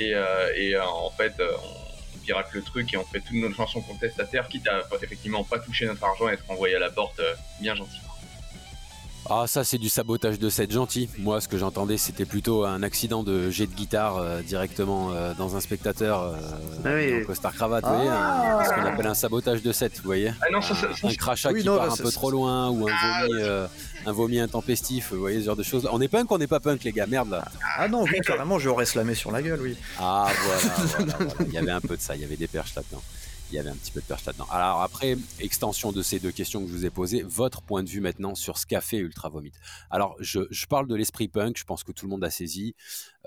[0.00, 1.52] et, euh, euh, en fait euh,
[2.14, 5.58] on pirate le truc et on fait toutes nos chansons contestataires, quitte à effectivement pas
[5.58, 7.20] toucher notre argent et être envoyé à la porte
[7.60, 8.07] bien gentiment.
[9.30, 11.10] Ah, ça, c'est du sabotage de set gentil.
[11.18, 15.34] Moi, ce que j'entendais, c'était plutôt un accident de jet de guitare euh, directement euh,
[15.36, 16.32] dans un spectateur euh,
[16.84, 17.22] Ah oui.
[17.22, 20.32] en costard cravate, vous voyez, un- ce qu'on appelle un sabotage de set, vous voyez
[20.40, 22.30] Ah non, ça, ça, ça, un crachat Oui, qui non, part bah, un peu trop
[22.30, 23.66] loin ou un vomi, euh,
[24.06, 25.86] un vomi intempestif, vous voyez ce genre de choses.
[25.92, 27.44] On est punk, ou on n'est pas punk les gars, merde là.
[27.76, 29.76] Ah non, oui, carrément, j'aurais slamé sur la gueule, oui.
[29.98, 30.60] Ah voilà,
[30.96, 31.32] voilà, voilà.
[31.46, 33.02] il y avait un peu de ça, il y avait des perches là-dedans.
[33.50, 34.46] Il y avait un petit peu de perches là-dedans.
[34.50, 37.88] Alors après, extension de ces deux questions que je vous ai posées, votre point de
[37.88, 39.52] vue maintenant sur ce qu'a fait Ultra Vomit.
[39.90, 42.74] Alors je parle de l'esprit punk, je pense que tout le monde a saisi.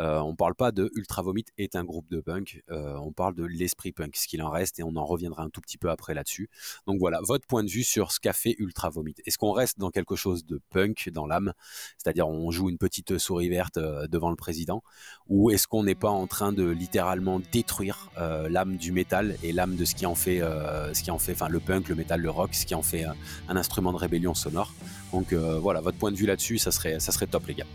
[0.01, 3.35] Euh, on parle pas de Ultra Vomit est un groupe de punk, euh, on parle
[3.35, 5.91] de l'esprit punk, ce qu'il en reste, et on en reviendra un tout petit peu
[5.91, 6.49] après là-dessus.
[6.87, 9.13] Donc voilà, votre point de vue sur ce qu'a fait Ultra Vomit.
[9.25, 11.53] Est-ce qu'on reste dans quelque chose de punk dans l'âme,
[11.97, 14.81] c'est-à-dire on joue une petite souris verte euh, devant le président,
[15.27, 19.51] ou est-ce qu'on n'est pas en train de littéralement détruire euh, l'âme du métal et
[19.51, 22.81] l'âme de ce qui en fait, le punk, le métal, le rock, ce qui en
[22.81, 23.05] fait
[23.47, 24.73] un instrument de rébellion sonore?
[25.11, 27.67] Donc voilà, votre point de vue là-dessus, ça serait top les gars.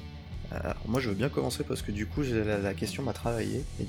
[0.86, 3.64] Moi, je veux bien commencer parce que du coup, la, question m'a travaillé.
[3.80, 3.84] Et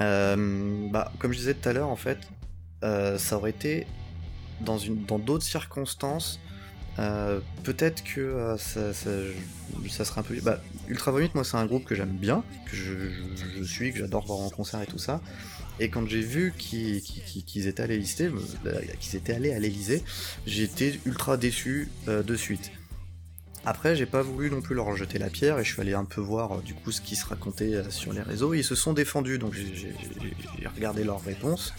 [0.00, 2.18] Euh, bah, comme je disais tout à l'heure, en fait,
[2.82, 3.86] euh, ça aurait été
[4.60, 6.40] dans une, dans d'autres circonstances.
[6.98, 10.38] euh, peut-être que ça, serait un peu.
[10.40, 14.26] Bah, Ultra Vomit, moi, c'est un groupe que j'aime bien, que je, suis, que j'adore
[14.26, 15.20] voir en concert et tout ça.
[15.80, 20.04] Et quand j'ai vu qu'ils étaient allés qu'ils étaient allés à l'Elysée,
[20.46, 22.70] j'étais ultra déçu de suite.
[23.66, 26.04] Après, j'ai pas voulu non plus leur jeter la pierre et je suis allé un
[26.04, 28.52] peu voir euh, du coup ce qui se racontait euh, sur les réseaux.
[28.52, 29.94] Ils se sont défendus, donc j'ai-
[30.76, 31.72] regardé leurs réponses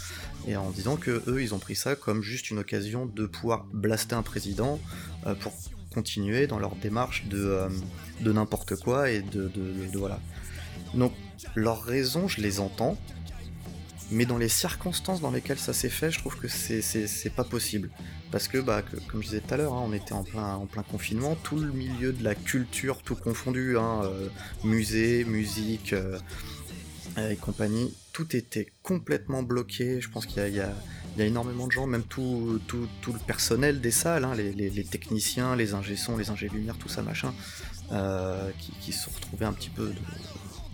[0.48, 3.66] et en disant que eux, ils ont pris ça comme juste une occasion de pouvoir
[3.74, 4.80] blaster un président
[5.28, 5.54] euh, pour
[5.94, 7.68] continuer dans leur démarche de,
[8.22, 10.20] de n'importe quoi et de, de- de- voilà.
[10.96, 11.14] Donc
[11.56, 12.98] leurs raisons, je les entends,
[14.12, 17.90] mais dans les circonstances dans lesquelles ça s'est fait, je trouve que c'est- pas possible.
[18.32, 20.66] Parce que, bah, comme je disais tout à l'heure, hein, on était en plein, en
[20.68, 24.30] plein confinement, tout le milieu de la culture, tout confondu, hein, euh,
[24.64, 26.20] musée, musique euh,
[27.18, 30.00] euh, et compagnie, tout était complètement bloqué.
[30.02, 30.74] Je pense qu'il y, a-
[31.18, 36.30] énormément de gens, même tout, le personnel des salles, hein, les, techniciens, les ingé-sons, les
[36.30, 37.34] ingé-lumière, tout ça machin,
[38.82, 39.94] qui, se sont retrouvés un petit peu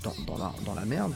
[0.03, 1.13] dans la merde.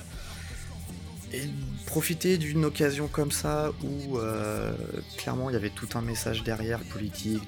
[1.35, 1.49] Et
[1.85, 4.73] profiter d'une occasion comme ça où euh,
[5.17, 7.43] clairement il y avait tout un message derrière politique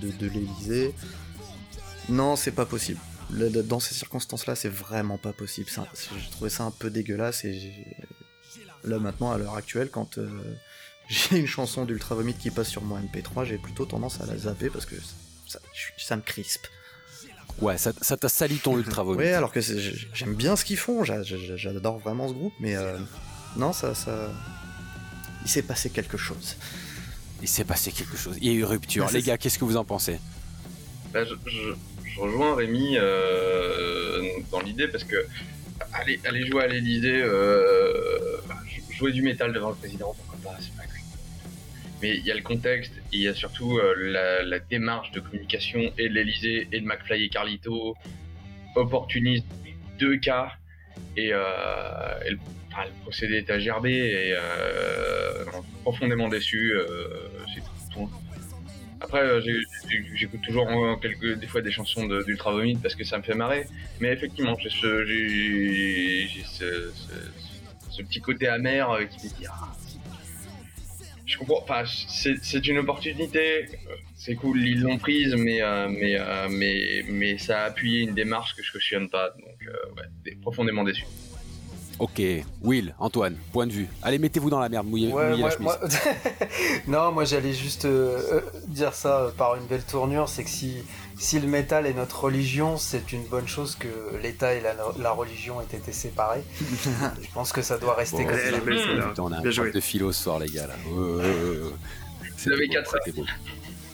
[0.00, 0.94] de, l'Elysée.
[2.08, 3.00] Non, c'est pas possible.
[3.30, 5.70] Dans ces circonstances-là, c'est vraiment pas possible.
[5.70, 7.72] J'ai trouvé ça un peu dégueulasse et
[8.82, 10.28] là maintenant, à l'heure actuelle, quand euh,
[11.08, 14.36] j'ai une chanson d'Ultra Vomit qui passe sur mon MP3, j'ai plutôt tendance à la
[14.36, 14.96] zapper parce que
[15.46, 15.60] ça,
[15.96, 16.66] ça me crispe.
[17.60, 19.18] Ouais, ça ça t'a sali ton Ultra Vomit.
[19.18, 22.76] Ouais, alors que j'aime bien ce qu'ils font, j'a- j'a- j'adore vraiment ce groupe, mais
[22.76, 22.98] euh,
[23.56, 24.30] non, ça, ça,
[25.44, 26.56] il s'est passé quelque chose.
[27.42, 28.36] il s'est passé quelque chose.
[28.40, 29.08] Il y a eu rupture.
[29.12, 30.18] Les gars, qu'est-ce que vous en pensez?
[31.12, 35.16] Bah, je, je, rejoins Rémi euh, dans l'idée parce que
[35.92, 38.38] aller, aller jouer à l'Elysée, euh,
[38.96, 40.82] jouer du métal devant le président, pourquoi pas, c'est pas
[42.04, 45.80] mais il y a le contexte, il y a surtout euh, la, démarche de communication
[45.96, 47.96] et de l'Elysée et de McFly et Carlito,
[48.76, 49.46] opportuniste
[49.98, 50.52] deux cas,
[51.16, 51.38] et, euh,
[52.28, 52.36] le,
[53.04, 55.46] procédé est à gerber, et euh,
[55.82, 56.74] profondément déçu,
[57.90, 58.10] tout.
[59.00, 59.24] Après,
[60.14, 60.68] j'écoute toujours
[61.42, 63.64] des fois des chansons d'Ultra parce que ça me fait marrer,
[64.00, 65.06] mais effectivement, j'ai ce,
[67.90, 69.72] ce, petit côté amer qui me dit ah,
[71.26, 71.60] je comprends.
[71.62, 73.66] Enfin, c'est une opportunité.
[74.16, 78.14] C'est cool, ils l'ont prise, mais, euh, mais, euh, mais, mais ça a appuyé une
[78.14, 79.30] démarche que je cautionne pas.
[79.30, 81.04] Donc, euh, ouais, profondément déçu.
[81.98, 82.20] Ok,
[82.62, 83.86] Will, Antoine, point de vue.
[84.02, 85.78] Allez, mettez-vous dans la merde, mouillez, la chemise.
[86.88, 87.86] non, moi j'allais juste
[88.66, 90.78] dire ça par une belle tournure, c'est que si
[91.16, 95.60] si le métal est notre religion, c'est une bonne chose que l'État et la, religion
[95.60, 96.42] aient été séparés.
[97.22, 99.22] Je pense que ça doit rester comme ça.
[99.22, 100.66] On a un de philo ce soir, les gars.
[100.66, 100.74] Là.
[100.86, 102.96] Vous avez 4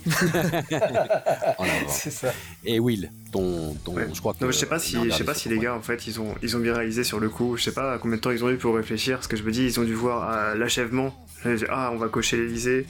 [1.88, 2.32] C'est ça.
[2.64, 4.46] Et Will, ton, ton je crois que.
[4.46, 6.56] je sais pas si, je sais pas si les gars en fait ils ont, ils
[6.56, 7.56] ont bien réalisé sur le coup.
[7.56, 9.16] Je sais pas combien de temps ils ont eu pour réfléchir.
[9.16, 11.14] Parce que je me dis, ils ont dû voir euh, l'achèvement.
[11.68, 12.86] Ah, on va cocher l'Elysée.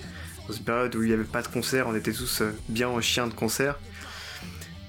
[0.49, 2.89] Dans une période où il n'y avait pas de concert, on était tous euh, bien
[2.89, 3.79] en chien de concert.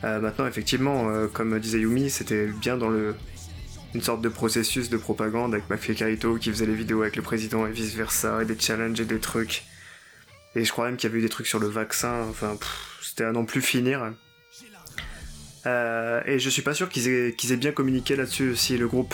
[0.04, 3.16] Euh, maintenant, effectivement, euh, comme disait Yumi, c'était bien dans le
[3.94, 7.22] une sorte de processus de propagande avec Mafia Carito qui faisait les vidéos avec le
[7.22, 9.64] président et vice versa, et des challenges et des trucs.
[10.56, 12.58] Et je crois même qu'il y avait eu des trucs sur le vaccin, enfin,
[13.02, 14.14] c'était à non plus finir.
[15.66, 18.88] Euh, et je suis pas sûr qu'ils aient, qu'ils aient bien communiqué là-dessus aussi, le
[18.88, 19.14] groupe.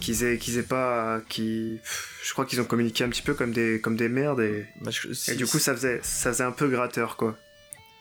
[0.00, 1.20] Qu'ils aient, qu'ils aient pas.
[1.28, 1.80] Qui,
[2.22, 4.90] je crois qu'ils ont communiqué un petit peu comme des, comme des merdes et, bah,
[5.28, 7.36] et du coup ça faisait, ça faisait un peu gratteur quoi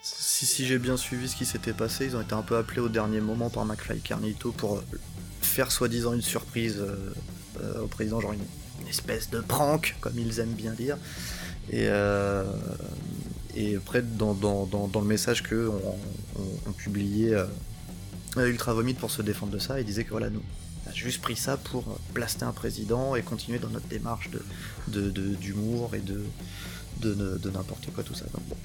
[0.02, 2.90] si, j'ai bien suivi ce qui s'était passé, ils ont été un peu appelés au
[2.90, 4.82] dernier moment par McFly Carnito pour
[5.42, 7.14] faire soi-disant une surprise euh,
[7.62, 10.98] euh, au président, genre une, espèce de prank, comme ils aiment bien dire.
[11.70, 12.44] Et, euh,
[13.78, 15.70] après, dans, le message que
[16.66, 17.36] on, publiait
[18.38, 20.42] Ultra Vomit pour se défendre de ça, ils disaient que voilà, nous,
[20.86, 24.30] on a juste pris ça pour blaster un président et continuer dans notre démarche
[24.88, 26.24] d'humour et de,
[27.02, 28.26] de, n'importe quoi, tout ça.
[28.32, 28.56] bon.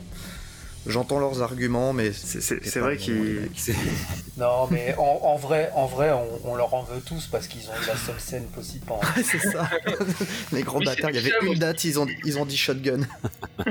[0.86, 3.48] J'entends leurs arguments, mais c'est vrai qu'ils.
[4.36, 6.12] non, mais en, vrai, en vrai
[6.44, 8.84] on, leur en veut tous parce qu'ils ont eu la seule scène possible.
[9.22, 9.70] c'est ça.
[10.52, 13.00] Les grands bâtards, il y avait une date, ils ont, ils ont dit shotgun.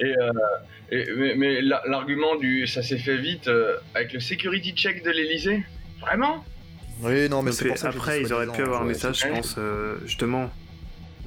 [0.00, 5.10] et, euh, mais, l'argument du ça s'est fait vite euh, avec le security check de
[5.10, 5.64] l'Elysée
[6.00, 6.44] Vraiment?
[7.00, 9.54] Oui, non, mais c'est pour ça Après, ils auraient pu avoir un message, je pense,
[9.56, 10.50] euh, justement.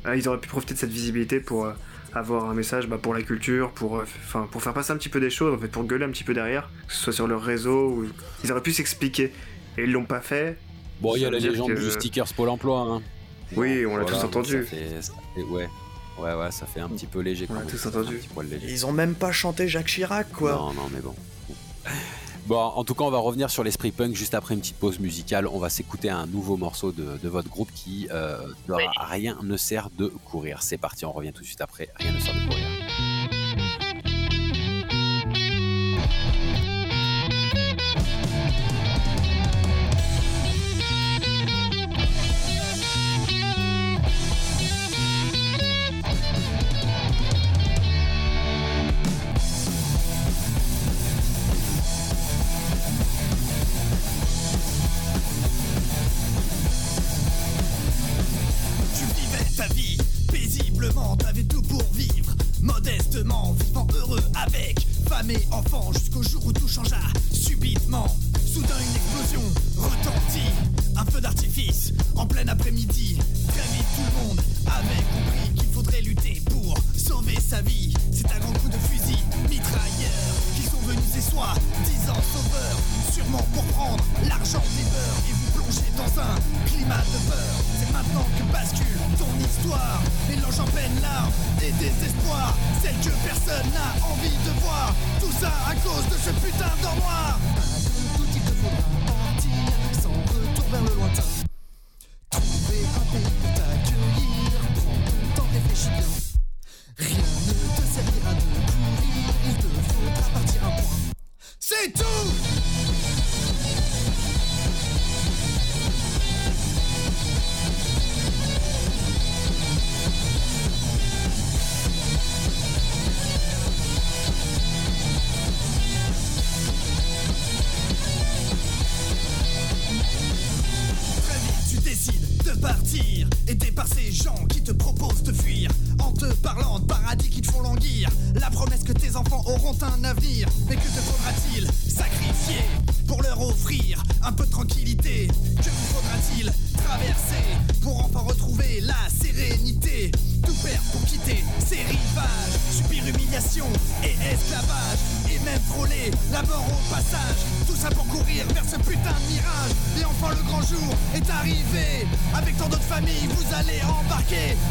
[0.03, 1.73] Ah, ils auraient pu profiter de cette visibilité pour
[2.15, 5.09] avoir un message bah, pour la culture, pour, euh, enfin, pour faire passer un petit
[5.09, 7.27] peu des choses, en fait, pour gueuler un petit peu derrière, que ce soit sur
[7.27, 8.07] leur réseau, ou...
[8.43, 9.33] ils auraient pu s'expliquer.
[9.77, 10.57] Et ils l'ont pas fait.
[11.01, 12.79] Bon, il y a la légende du stickers Pôle emploi.
[12.79, 13.01] Hein.
[13.55, 14.65] Oui, on l'a tous entendu.
[15.37, 15.67] ouais.
[16.17, 17.45] Ouais, ouais, ça fait un petit peu léger.
[17.49, 18.21] On l'a tous entendu.
[18.63, 20.53] Ils ont même pas chanté Jacques Chirac, quoi.
[20.53, 21.13] Non, non, mais bon.
[22.45, 24.99] Bon, en tout cas, on va revenir sur l'esprit punk juste après une petite pause
[24.99, 25.47] musicale.
[25.47, 28.37] On va s'écouter un nouveau morceau de, votre groupe qui euh,
[28.99, 30.61] Rien ne sert de courir.
[30.61, 31.89] C'est parti, on revient tout de suite après.
[31.95, 32.74] Rien ne sert de courir.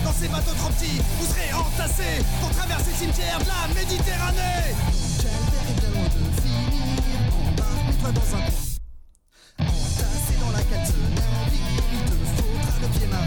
[0.04, 1.00] Dans ces bateaux trop petits.
[1.20, 4.74] Vous serez entassés pour traverser le cimetière de la Méditerranée.
[5.20, 6.82] Quel loin de finir.
[7.46, 8.64] Embarque-toi dans un coin.
[9.60, 13.26] Entassé dans la cale de navire, il te faudra le pied marin.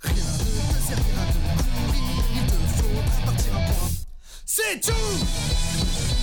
[0.00, 3.90] Rien ne te servira de courir, il te faudra partir un point.
[4.44, 6.15] C'est tout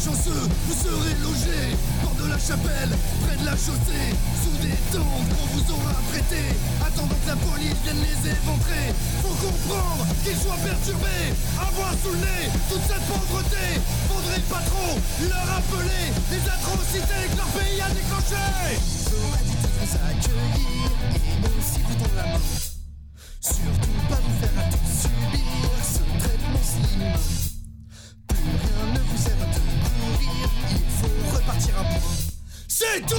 [0.00, 2.88] chanceux, vous serez logés bord de la chapelle,
[3.20, 6.56] près de la chaussée, sous des tentes qu'on vous aura prêté.
[6.80, 8.96] Attendant que la police vienne les éventrer.
[9.20, 13.66] Faut comprendre qu'ils soient perturbés, avoir sous le nez toute cette pauvreté.
[14.08, 14.96] Faudrait pas trop
[15.28, 18.80] leur rappeler les atrocités que leur pays a déclenchées.
[19.90, 21.62] Accueillir et nous.
[23.40, 27.49] Surtout pas vous faire à subir ce traitement si
[30.70, 32.00] il faut repartir à point.
[32.68, 33.16] C'est tout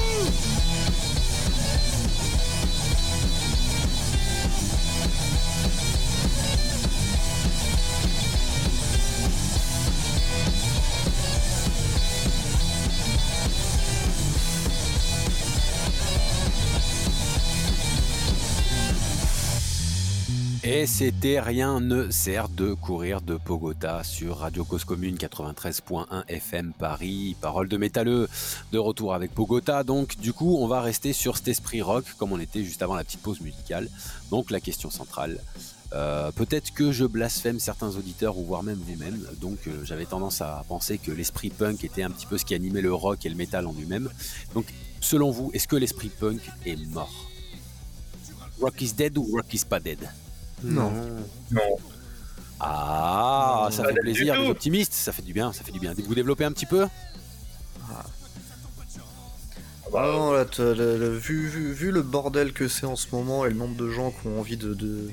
[20.82, 26.74] Et c'était Rien ne sert de courir de Pogota sur Radio Cause Commune 93.1 FM
[26.74, 27.36] Paris.
[27.40, 28.28] Parole de métalleux
[28.72, 29.84] de retour avec Pogota.
[29.84, 32.96] Donc, du coup, on va rester sur cet esprit rock comme on était juste avant
[32.96, 33.90] la petite pause musicale.
[34.32, 35.40] Donc, la question centrale.
[35.94, 39.24] Euh, Peut-être que je blasphème certains auditeurs ou voire même vous-même.
[39.40, 42.56] Donc, euh, j'avais tendance à penser que l'esprit punk était un petit peu ce qui
[42.56, 44.10] animait le rock et le métal en lui-même.
[44.56, 44.66] Donc,
[45.00, 47.30] selon vous, est-ce que l'esprit punk est mort?
[48.60, 50.10] Rock is dead ou rock is pas dead?
[50.64, 50.91] Non.
[51.51, 51.78] Non.
[52.59, 55.93] Ah, ça Pas fait plaisir, les optimistes, ça fait du bien, ça fait du bien.
[56.05, 56.86] Vous développez un petit peu
[59.93, 63.07] Ah non, là, t'as- le- le- vu, vu, vu le bordel que c'est en ce
[63.14, 65.09] moment et le nombre de gens qui ont envie de, de,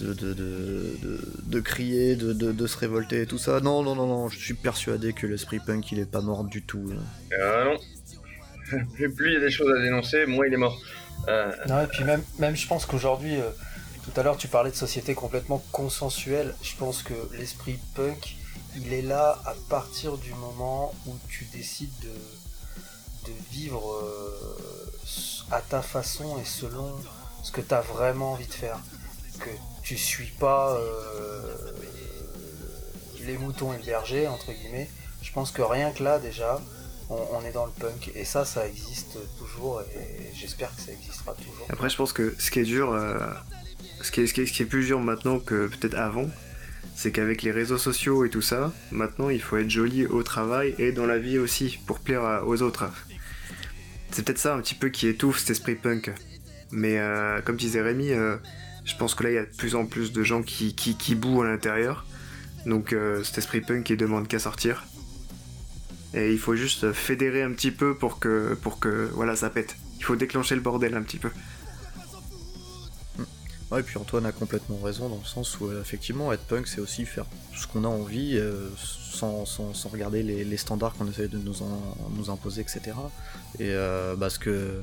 [0.00, 3.82] de, de, de, de- de crier, de, de, de se révolter et tout ça, non,
[3.84, 6.88] non, non, non, je suis persuadé que l'esprit punk il est pas mort du tout.
[6.88, 6.96] là.
[7.40, 8.84] Ah non.
[8.94, 10.76] Plus plus il y a des choses à dénoncer, moins il est mort.
[11.28, 13.48] Euh, Non, et puis même, même je pense qu'aujourd'hui, euh,
[14.06, 18.36] tout à l'heure tu parlais de société complètement consensuelle, je pense que l'esprit punk,
[18.76, 25.82] il est là à partir du moment où tu décides de, vivre euh, à ta
[25.82, 26.94] façon et selon
[27.42, 28.78] ce que tu as vraiment envie de faire.
[29.40, 29.50] Que
[29.82, 31.72] tu suis pas euh,
[33.24, 34.88] les moutons et le berger, entre guillemets.
[35.22, 36.60] Je pense que rien que là déjà,
[37.10, 38.12] on, on est dans le punk.
[38.14, 41.66] Et ça, ça existe toujours et j'espère que ça existera toujours.
[41.68, 43.18] Après, je pense que ce qui est dur, euh,
[44.00, 46.28] ce, qui est, plus dur maintenant que peut-être avant,
[46.94, 50.74] c'est qu'avec les réseaux sociaux et tout ça, maintenant il faut être joli au travail
[50.78, 52.90] et dans la vie aussi pour plaire aux autres.
[54.10, 56.12] C'est peut-être ça un petit peu qui étouffe cet esprit punk.
[56.72, 58.36] Mais euh, comme disait Rémi, euh,
[58.84, 60.96] je pense que là il y a de plus en plus de gens qui, qui,
[60.96, 62.06] qui bouent à l'intérieur.
[62.64, 64.86] Donc euh, cet esprit punk il demande qu'à sortir.
[66.14, 69.76] Et il faut juste fédérer un petit peu pour que, pour que voilà, ça pète.
[69.98, 71.30] Il faut déclencher le bordel un petit peu.
[73.70, 76.80] Ouais, et puis Antoine a complètement raison dans le sens où effectivement être punk c'est
[76.80, 78.40] aussi faire ce qu'on a envie
[78.76, 82.92] sans, sans, sans, regarder les, les standards qu'on essaie de nous, en, nous imposer, etc.
[83.58, 83.74] Et
[84.16, 84.82] bah, ce que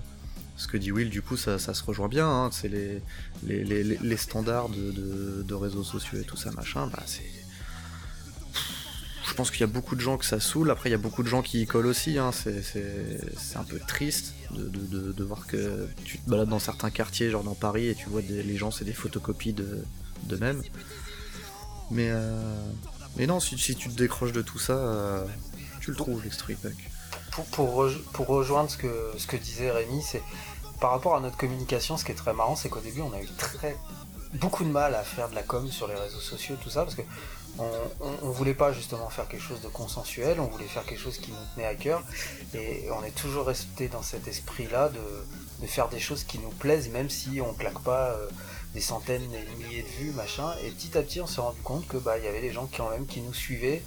[0.55, 2.27] ce que dit Will, du coup, ça, ça se rejoint bien.
[2.29, 2.49] Hein.
[2.51, 3.01] C'est les,
[3.43, 6.87] les, les, les, standards de, de, de, réseaux sociaux et tout ça, machin.
[6.87, 7.23] Bah, c'est.
[9.33, 10.69] Je pense qu'il y a beaucoup de gens que ça saoule.
[10.69, 12.19] Après, il y a beaucoup de gens qui y collent aussi.
[12.19, 12.29] Hein.
[12.31, 17.55] C'est un peu triste de, voir que tu te balades dans certains quartiers, genre dans
[17.55, 20.61] Paris, et tu vois les gens, c'est des photocopies de, même.
[21.89, 22.63] Mais, euh,
[23.17, 25.25] mais non, si, tu te décroches de tout ça, euh,
[25.81, 26.57] tu le trouves, les street
[27.31, 30.21] pour, pour, rejoindre ce que, ce que disait Rémi, c'est
[30.79, 33.19] par rapport à notre communication, ce qui est très marrant, c'est qu'au début, on a
[33.19, 33.75] eu très
[34.35, 36.93] beaucoup de mal à faire de la com sur les réseaux sociaux, tout ça, parce
[36.93, 37.01] que
[37.59, 41.31] on, voulait pas justement faire quelque chose de consensuel, on voulait faire quelque chose qui
[41.31, 42.03] nous tenait à cœur,
[42.53, 46.89] et on est toujours resté dans cet esprit-là de, faire des choses qui nous plaisent,
[46.89, 48.27] même si on claque pas euh,
[48.73, 50.53] des centaines et des milliers de vues, machin.
[50.63, 52.67] Et petit à petit, on s'est rendu compte que bah il y avait des gens
[52.75, 53.81] quand même qui nous suivaient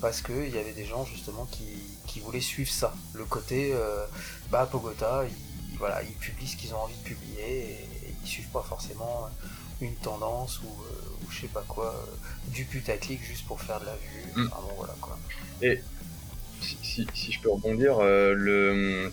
[0.00, 1.66] parce qu'il y avait des gens justement qui,
[2.06, 2.94] qui, voulaient suivre ça.
[3.12, 4.06] Le côté, euh,
[4.50, 7.88] bah Pogota, ils, voilà, ils publient ce qu'ils ont envie de publier et,
[8.20, 9.28] ils suivent pas forcément
[9.80, 13.80] une tendance ou, euh, ou je sais pas quoi, euh, du putaclic juste pour faire
[13.80, 14.42] de la vue.
[14.42, 14.48] Mm.
[14.48, 15.18] bon, voilà, quoi.
[15.62, 15.80] Et
[16.60, 19.12] si, si, je peux rebondir, le...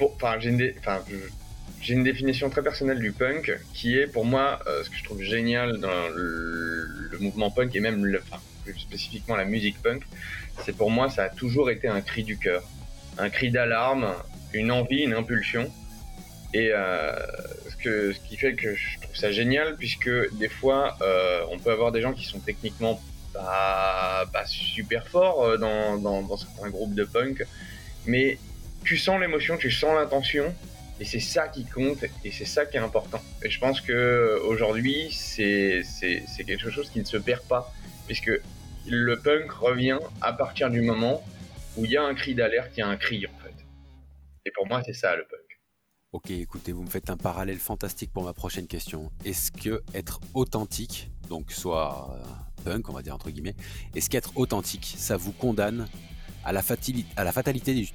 [0.00, 1.02] Enfin, j'ai une, enfin,
[1.80, 5.22] j'ai une définition très personnelle du punk qui est pour moi ce que je trouve
[5.22, 8.22] génial dans le, mouvement punk et même le,
[8.76, 10.02] spécifiquement la musique punk,
[10.64, 12.62] c'est pour moi, ça a toujours été un cri du cœur,
[13.16, 14.14] un cri d'alarme,
[14.52, 15.70] une envie, une impulsion.
[16.54, 17.12] Et euh,
[17.82, 21.70] que, ce qui fait que je trouve ça génial, puisque des fois, euh, on peut
[21.70, 23.00] avoir des gens qui sont techniquement
[23.32, 27.44] pas, super forts euh, dans, dans, certains groupes de punk,
[28.06, 28.38] mais
[28.84, 30.54] tu sens l'émotion, tu sens l'intention,
[31.00, 33.22] et c'est ça qui compte et c'est ça qui est important.
[33.42, 35.82] Et je pense que aujourd'hui, c'est
[36.38, 37.72] quelque chose qui ne se perd pas,
[38.06, 38.32] puisque
[38.86, 41.22] le punk revient à partir du moment
[41.76, 43.54] où il y a un cri d'alerte, il y a un cri en fait.
[44.46, 45.47] Et pour moi, c'est ça le punk.
[46.12, 49.12] Ok, écoutez, vous me faites un parallèle fantastique pour ma prochaine question.
[49.26, 52.24] Est-ce que être authentique, donc soit euh,
[52.64, 53.54] punk, on va dire entre guillemets,
[53.94, 55.86] est-ce qu'être authentique, ça vous condamne
[56.44, 56.62] à la,
[57.16, 57.90] à la fatalité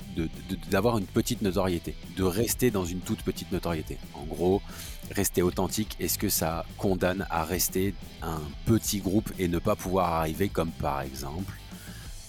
[0.70, 3.98] d'avoir une petite notoriété, de rester dans une toute petite notoriété?
[4.14, 4.62] En gros,
[5.10, 10.14] rester authentique, est-ce que ça condamne à rester un petit groupe et ne pas pouvoir
[10.14, 11.52] arriver comme par exemple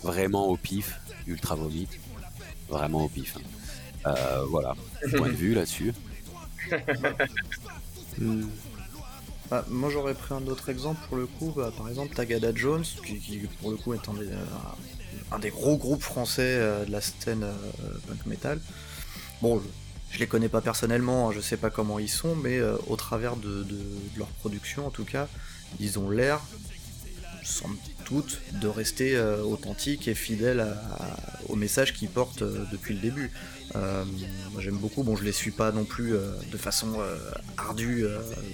[0.03, 2.01] vraiment au pif, ultra vomite,
[2.71, 3.37] vraiment au pif.
[3.37, 3.54] Hein?
[4.07, 4.75] Euh, voilà,
[5.17, 5.93] point de vue là-dessus.
[8.19, 8.45] Hmm.
[9.51, 12.85] Bah, moi j'aurais pris un autre exemple pour le coup, bah, par exemple Tagada Jones,
[13.05, 14.29] qui, pour le coup est un des,
[15.41, 17.45] des gros groupes français euh, de la scène
[18.07, 18.61] punk metal.
[19.43, 19.61] Bon,
[20.15, 22.95] je les connais pas personnellement, hein, je sais pas comment ils sont, mais euh, au
[22.95, 23.67] travers de,
[24.17, 25.27] leur production en tout cas,
[25.81, 26.41] ils ont l'air,
[27.45, 27.69] sans
[28.09, 30.67] doute, de rester euh, authentiques et fidèles
[31.49, 33.31] au message qu'ils portent euh, depuis le début.
[34.59, 36.97] J'aime beaucoup, bon je les suis pas non plus de façon
[37.57, 38.07] ardue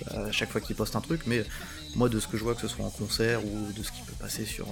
[0.06, 1.44] à chaque fois qu'ils postent un truc, mais
[1.94, 4.00] moi de ce que je vois que ce soit en concert ou de ce qui
[4.00, 4.66] peut passer sur,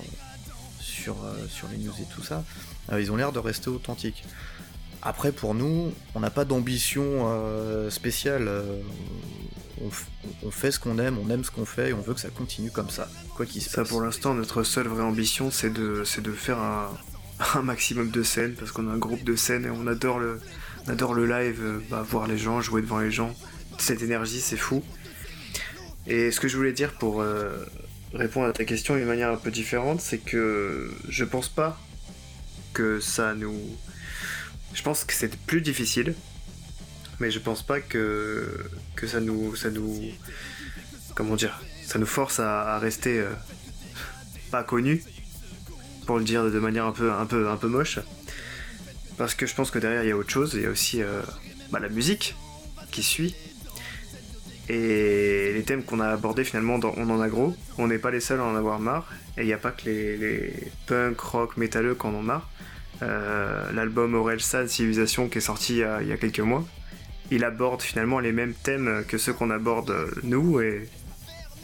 [0.80, 1.16] sur,
[1.50, 2.44] sur les news et tout ça,
[2.98, 4.24] ils ont l'air de rester authentiques.
[5.02, 8.50] Après, pour nous, on n'a pas d'ambition euh, spéciale.
[9.82, 9.88] Euh,
[10.44, 12.30] on, fait ce qu'on aime, on aime ce qu'on fait et on veut que ça
[12.30, 16.04] continue comme ça, quoi qu'il se ça, pour l'instant, notre seule vraie ambition, c'est de,
[16.20, 16.58] de faire
[17.54, 20.40] un, maximum de scènes, parce qu'on a un groupe de scènes et on adore le,
[20.86, 23.34] adore le live, euh, bah, voir les gens, jouer devant les gens.
[23.78, 24.82] Cette énergie, c'est fou.
[26.06, 27.22] Et ce que je voulais dire pour
[28.14, 31.78] répondre à ta question d'une manière un peu différente, c'est que je pense pas
[32.72, 33.54] que ça nous
[34.74, 36.14] je pense que c'est plus difficile,
[37.20, 38.58] mais je pense pas que,
[38.96, 39.56] que ça nous.
[39.56, 40.00] ça nous.
[41.14, 43.30] comment dire ça nous force à, rester euh,
[44.50, 45.02] pas connus,
[46.06, 47.98] pour le dire de manière un peu, un peu, un peu moche.
[49.16, 51.02] Parce que je pense que derrière il y a autre chose, il y a aussi
[51.02, 51.22] euh,
[51.70, 52.36] bah, la musique
[52.90, 53.34] qui suit.
[54.68, 58.20] Et les thèmes qu'on a abordés finalement On en a gros, on n'est pas les
[58.20, 59.10] seuls à en avoir marre.
[59.38, 60.52] Et il n'y a pas que les, les
[60.86, 62.50] punk, rock, métalleux qui en ont marre.
[63.02, 66.66] Euh, l'album Aurel Sad Civilisation qui est sorti il y, a, quelques mois,
[67.30, 70.88] il aborde finalement les mêmes thèmes que ceux qu'on aborde euh, nous et,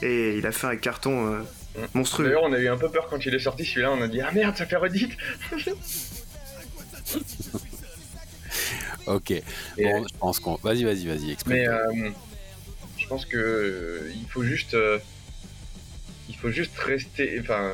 [0.02, 1.40] et il a fait un carton euh,
[1.94, 2.26] monstrueux.
[2.26, 4.20] D'ailleurs, on a eu un peu peur quand il est sorti celui-là, on a dit
[4.20, 5.12] Ah merde, ça fait redite
[9.06, 9.34] Ok,
[9.76, 10.54] bon, je pense qu'on.
[10.62, 11.54] Vas-y, vas-y, vas-y, explique.
[11.54, 11.66] Mais
[12.96, 14.74] je pense que il faut juste.
[16.30, 17.38] il faut juste rester.
[17.38, 17.72] Enfin,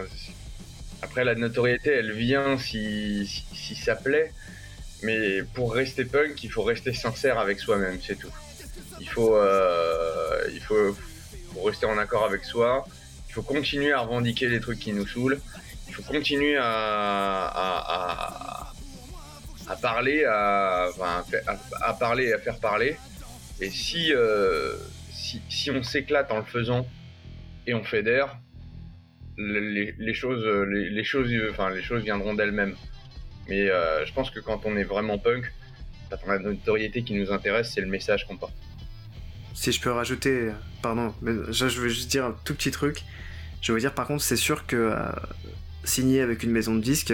[1.03, 4.33] après, la notoriété, elle vient si, si, ça plaît.
[5.03, 8.33] Mais pour rester punk, il faut rester sincère avec soi-même, c'est tout.
[9.01, 10.95] Il faut, euh, il faut,
[11.65, 12.85] rester en accord avec soi.
[13.29, 15.41] Il faut continuer à revendiquer les trucs qui nous saoulent.
[15.89, 17.53] Il faut continuer à,
[19.81, 20.91] parler, à,
[21.99, 22.97] parler et à faire parler.
[23.61, 24.77] Et si, euh,
[25.13, 26.87] si, si, on s'éclate en le faisant
[27.67, 28.39] et on fédère,
[29.39, 32.77] les, les choses, les, choses, enfin, les choses viendront d'elles-mêmes.
[33.49, 35.53] Mais euh, je pense que quand on est vraiment punk,
[36.27, 38.55] la notoriété qui nous intéresse, c'est le message qu'on porte.
[39.55, 40.51] Si je peux rajouter,
[40.83, 43.05] pardon, mais je veux juste dire un tout petit truc.
[43.61, 44.97] Je veux dire, par contre, c'est sûr que euh,
[45.85, 47.13] signer avec une maison de disques,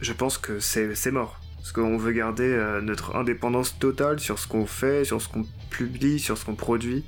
[0.00, 1.40] je pense que c'est mort.
[1.56, 5.44] Parce qu'on veut garder euh, notre indépendance totale sur ce qu'on fait, sur ce qu'on
[5.70, 7.04] publie, sur ce qu'on produit.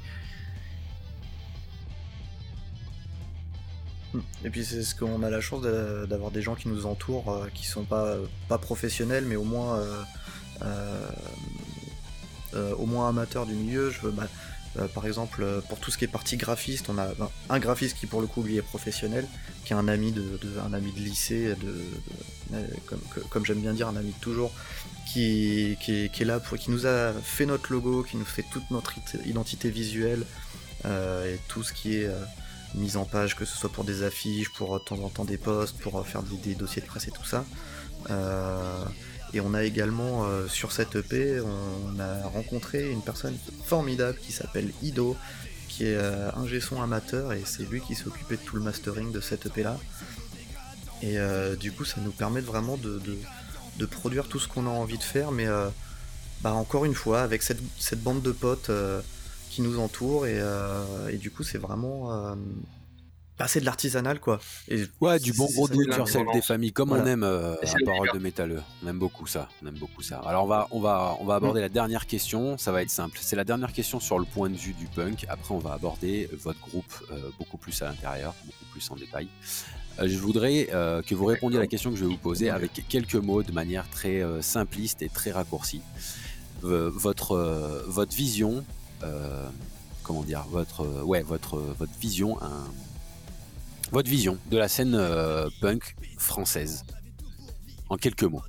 [4.44, 7.46] Et puis c'est ce qu'on a la chance d'avoir des gens qui nous entourent, euh,
[7.54, 8.16] qui sont pas,
[8.48, 9.80] pas professionnels, mais au moins,
[12.78, 13.92] au moins amateurs du milieu.
[14.14, 14.26] Bah,
[14.78, 17.58] euh, par exemple, euh, pour tout ce qui est partie graphiste, on a ben, un
[17.58, 19.26] graphiste qui pour le coup lui est professionnel,
[19.64, 21.74] qui est un ami de, un ami de lycée, de,
[22.54, 22.66] euh,
[23.30, 24.52] comme, j'aime bien dire, un ami de toujours,
[25.12, 28.94] qui, est, là pour, qui nous a fait notre logo, qui nous fait toute notre
[29.26, 30.24] identité visuelle
[30.84, 32.08] et tout ce qui est
[32.74, 35.38] mise en page, que ce soit pour des affiches, pour de temps en temps des
[35.38, 37.44] posts, pour faire des, dossiers de presse et tout ça.
[39.32, 44.32] Et on a également euh, sur cette EP, on a rencontré une personne formidable qui
[44.32, 45.16] s'appelle Ido,
[45.68, 49.12] qui est euh, un son amateur et c'est lui qui occupé de tout le mastering
[49.12, 49.78] de cette EP là.
[51.02, 53.00] Et euh, du coup, ça nous permet vraiment de,
[53.86, 55.46] produire tout ce qu'on a envie de faire, mais
[56.42, 58.70] bah, encore une fois, avec cette, bande de potes
[59.50, 60.40] qui nous entoure, et,
[61.10, 62.36] et du coup, c'est vraiment
[63.48, 64.40] c'est de l'artisanal quoi.
[64.68, 68.10] Et ouais, du bon gros do yourself des familles, comme on aime euh, un parole
[68.12, 68.62] de métalleux.
[68.82, 69.48] On aime beaucoup ça.
[69.62, 70.18] On aime beaucoup ça.
[70.18, 71.62] Alors on va, on va, on va aborder mm.
[71.62, 72.58] la dernière question.
[72.58, 73.18] Ça va être simple.
[73.20, 75.26] C'est la dernière question sur le point de vue du punk.
[75.28, 79.28] Après, on va aborder votre groupe euh, beaucoup plus à l'intérieur, beaucoup plus en détail.
[79.98, 80.66] Euh, je voudrais
[81.06, 83.52] que vous répondiez à la question que je vais vous poser avec quelques mots de
[83.52, 85.82] manière très simpliste et très raccourcie.
[86.62, 88.64] votre, votre vision,
[90.02, 92.38] comment dire, votre, ouais, votre, votre vision,
[93.92, 96.84] votre vision de la scène euh, punk française.
[97.88, 98.42] En quelques mots.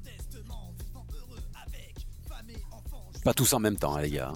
[3.24, 4.34] Pas tous en même temps, hein, les gars.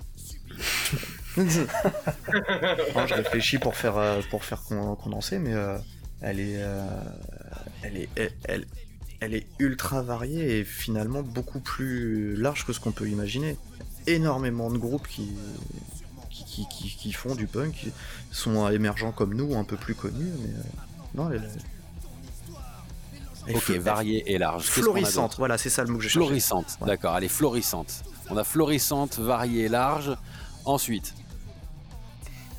[1.38, 5.78] je réfléchis pour faire, euh, pour faire condenser, mais euh,
[6.22, 6.60] elle, est,
[7.84, 8.10] elle, est,
[8.46, 8.66] elle,
[9.20, 13.58] elle, est ultra variée et finalement beaucoup plus large que ce qu'on peut imaginer.
[14.08, 15.30] Énormément de groupes qui,
[16.44, 17.88] qui, qui, font du punk,
[18.32, 20.54] sont émergents comme nous, un peu plus connus, mais
[21.16, 21.50] non, elle,
[23.54, 24.66] ok, variée et large.
[24.66, 26.26] Florissante, voilà, c'est ça le mot que je cherchais.
[26.26, 28.04] Florissante, d'accord, elle est florissante.
[28.30, 30.16] On a florissante, variée et large.
[30.66, 31.14] Ensuite.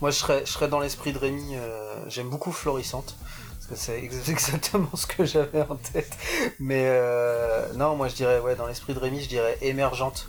[0.00, 1.56] Moi, je serais, je serais dans l'esprit de Rémi.
[1.56, 3.16] Euh, j'aime beaucoup florissante.
[3.54, 3.98] Parce que c'est
[4.28, 6.16] exactement ce que j'avais en tête.
[6.60, 10.28] Mais euh, non, moi, je dirais, ouais, dans l'esprit de Rémi, je dirais émergente.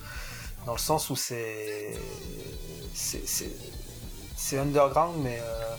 [0.66, 1.94] Dans le sens où c'est.
[2.98, 5.40] C'est underground, mais.
[5.40, 5.76] Euh,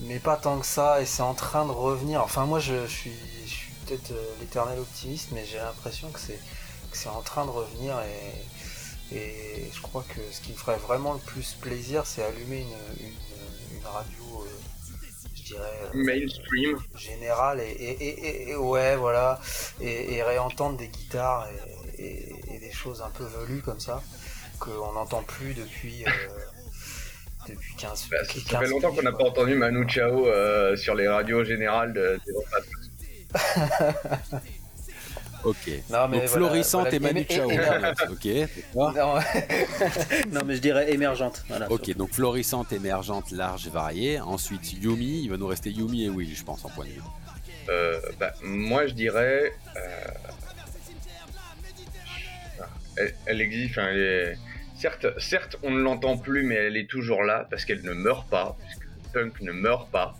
[0.00, 2.22] mais pas tant que ça, et c'est en train de revenir.
[2.22, 3.12] Enfin, moi, je, suis,
[3.86, 6.38] peut-être euh, l'éternel optimiste, mais j'ai l'impression que c'est,
[6.92, 11.14] c'est en train de revenir, et, et je crois que ce qui me ferait vraiment
[11.14, 12.60] le plus plaisir, c'est allumer
[13.00, 14.98] une, radio, euh,
[15.34, 15.80] je dirais.
[15.94, 16.78] Euh, Mainstream.
[16.94, 19.40] Générale, et, ouais, voilà,
[19.80, 21.48] et, réentendre des guitares
[21.96, 24.02] et, des choses un peu velues comme ça,
[24.58, 26.04] qu'on n'entend plus depuis
[27.48, 31.08] depuis 15 bah, Ça fait longtemps qu'on n'a pas entendu Manu Chao euh, sur les
[31.08, 32.18] radios générales de,
[35.44, 35.70] Ok.
[35.90, 37.50] Donc florissante et Manu Chao.
[38.10, 38.28] ok.
[40.32, 41.44] Non, mais je dirais émergente.
[41.70, 44.20] ok, donc florissante, émergente, large, variée.
[44.20, 47.02] Ensuite Yumi, il va nous rester Yumi et Will, je pense, en point de vue.
[47.68, 49.52] Euh, bah, moi, je dirais.
[49.76, 50.10] Euh,
[52.96, 53.72] elle, elle, existe.
[53.72, 54.38] Enfin, elle est
[54.78, 58.56] Certes, on ne l'entend plus, mais elle est toujours là parce qu'elle ne meurt pas,
[58.60, 60.16] puisque le punk ne meurt pas.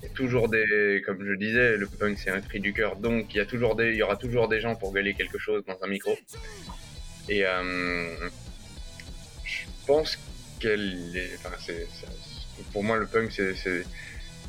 [0.00, 2.94] Il y a toujours des, comme je disais, le punk c'est un cri du cœur,
[2.96, 5.38] donc il y a toujours des, il y aura toujours des gens pour gueuler quelque
[5.38, 6.16] chose dans un micro.
[7.28, 8.28] Et euh,
[9.44, 10.16] je pense
[10.60, 11.88] qu'elle est, enfin, c'est,
[12.72, 13.82] pour moi le punk c'est,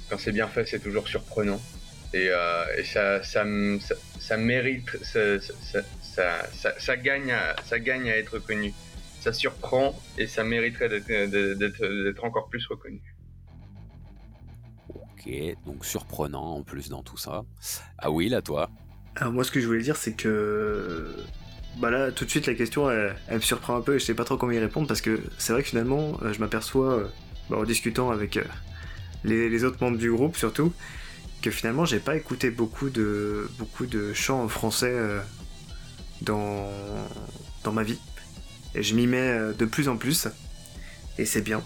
[0.10, 1.62] quand c'est bien fait c'est toujours surprenant
[2.14, 3.46] et, euh, ça, ça,
[4.20, 5.38] ça, mérite, ça,
[6.78, 7.36] ça, gagne,
[7.66, 8.74] ça gagne à être connu
[9.20, 13.02] ça surprend et ça mériterait d'être encore plus reconnu.
[14.90, 15.30] Ok,
[15.66, 17.44] donc surprenant en plus dans tout ça.
[17.98, 18.70] Ah oui, là toi
[19.16, 21.14] Alors moi ce que je voulais dire c'est que
[21.78, 24.14] bah là tout de suite la question elle, me surprend un peu et je sais
[24.14, 27.08] pas trop comment y répondre parce que c'est vrai que finalement euh, je m'aperçois euh,
[27.50, 28.44] bah, en discutant avec, euh,
[29.24, 30.74] les, autres membres du groupe surtout,
[31.42, 34.96] que finalement j'ai pas écouté beaucoup de, beaucoup de chants français
[36.22, 36.70] dans,
[37.64, 38.00] dans ma vie.
[38.76, 40.28] Et je m'y mets de plus en plus.
[41.18, 41.64] Et c'est bien.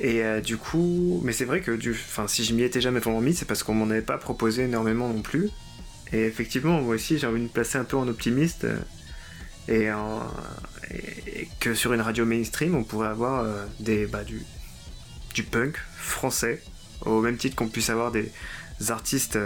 [0.00, 3.20] Et du coup, mais c'est vrai que du, enfin, si je m'y étais jamais vraiment
[3.20, 5.50] mis, c'est parce qu'on m'en avait pas proposé énormément non plus.
[6.12, 8.66] Et effectivement, moi aussi, j'ai envie de me placer un peu en optimiste.
[9.68, 9.88] Et,
[11.60, 14.44] que sur une radio mainstream, on pourrait avoir euh, des, bah, du,
[15.34, 16.62] du punk français,
[17.02, 18.30] au même titre qu'on puisse avoir des
[18.88, 19.38] artistes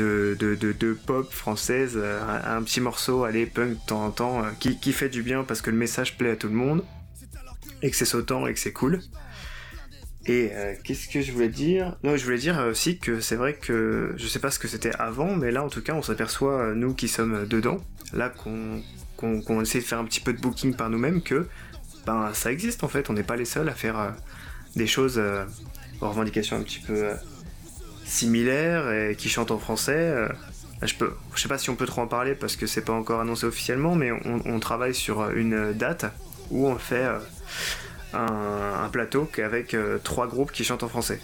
[0.00, 4.10] euh, de, de, de, pop française, euh, un, petit morceau, allez, punk de temps en
[4.10, 6.84] temps, qui, qui fait du bien parce que le message plaît à tout le monde,
[7.82, 9.00] et que c'est sautant et que c'est cool.
[10.26, 11.96] Et euh, qu'est-ce que je voulais dire?
[12.04, 14.94] Non, je voulais dire aussi que c'est vrai que je sais pas ce que c'était
[14.98, 17.78] avant, mais là en tout cas on s'aperçoit, euh, nous qui sommes dedans,
[18.12, 21.48] là qu'on essaie de faire un petit peu de booking par nous-mêmes, que
[22.06, 24.10] ben ça existe en fait, on n'est pas les seuls à faire euh,
[24.76, 25.20] des choses
[26.00, 27.10] aux revendications un petit peu
[28.04, 30.14] similaires et qui chantent en français.
[30.82, 32.92] je, peux, je sais pas si on peut trop en parler parce que c'est pas
[32.92, 36.06] encore annoncé officiellement, mais on, on, travaille sur une date
[36.50, 37.08] où on fait
[38.14, 41.20] un, plateau avec euh, trois groupes qui chantent en français.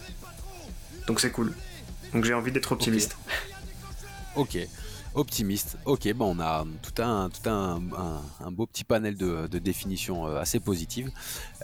[1.06, 1.52] Donc c'est cool.
[2.12, 3.16] Donc j'ai envie d'être optimiste.
[4.36, 4.58] Ok.
[5.14, 5.78] Optimiste.
[5.84, 7.30] Ok, bon, on a tout un,
[8.50, 11.10] beau petit panel de, définitions euh, assez positives.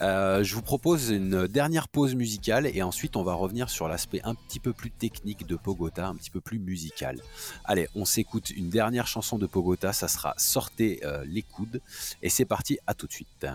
[0.02, 4.20] Euh, je vous propose une dernière pause musicale et ensuite on va revenir sur l'aspect
[4.24, 7.20] un petit peu plus technique de Pogota, un petit peu plus musical.
[7.64, 11.80] Allez, on s'écoute une dernière chanson de Pogota, ça sera Sortez les coudes
[12.22, 13.46] et c'est parti, à tout de suite.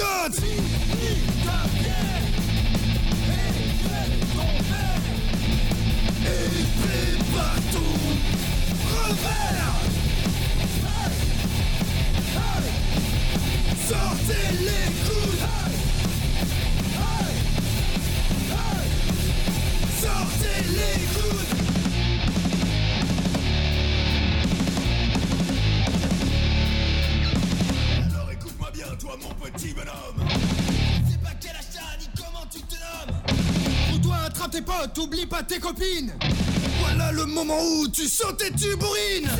[13.88, 15.48] Sortez les coudes.
[20.00, 21.61] Sortez les coudes
[28.96, 30.28] toi mon petit bonhomme.
[31.10, 33.94] C'est pas quel achat ni comment tu te nommes.
[33.94, 36.12] Ou toi attrape tes potes, oublie pas tes copines.
[36.80, 39.30] Voilà le moment où tu sautes et tu bourrines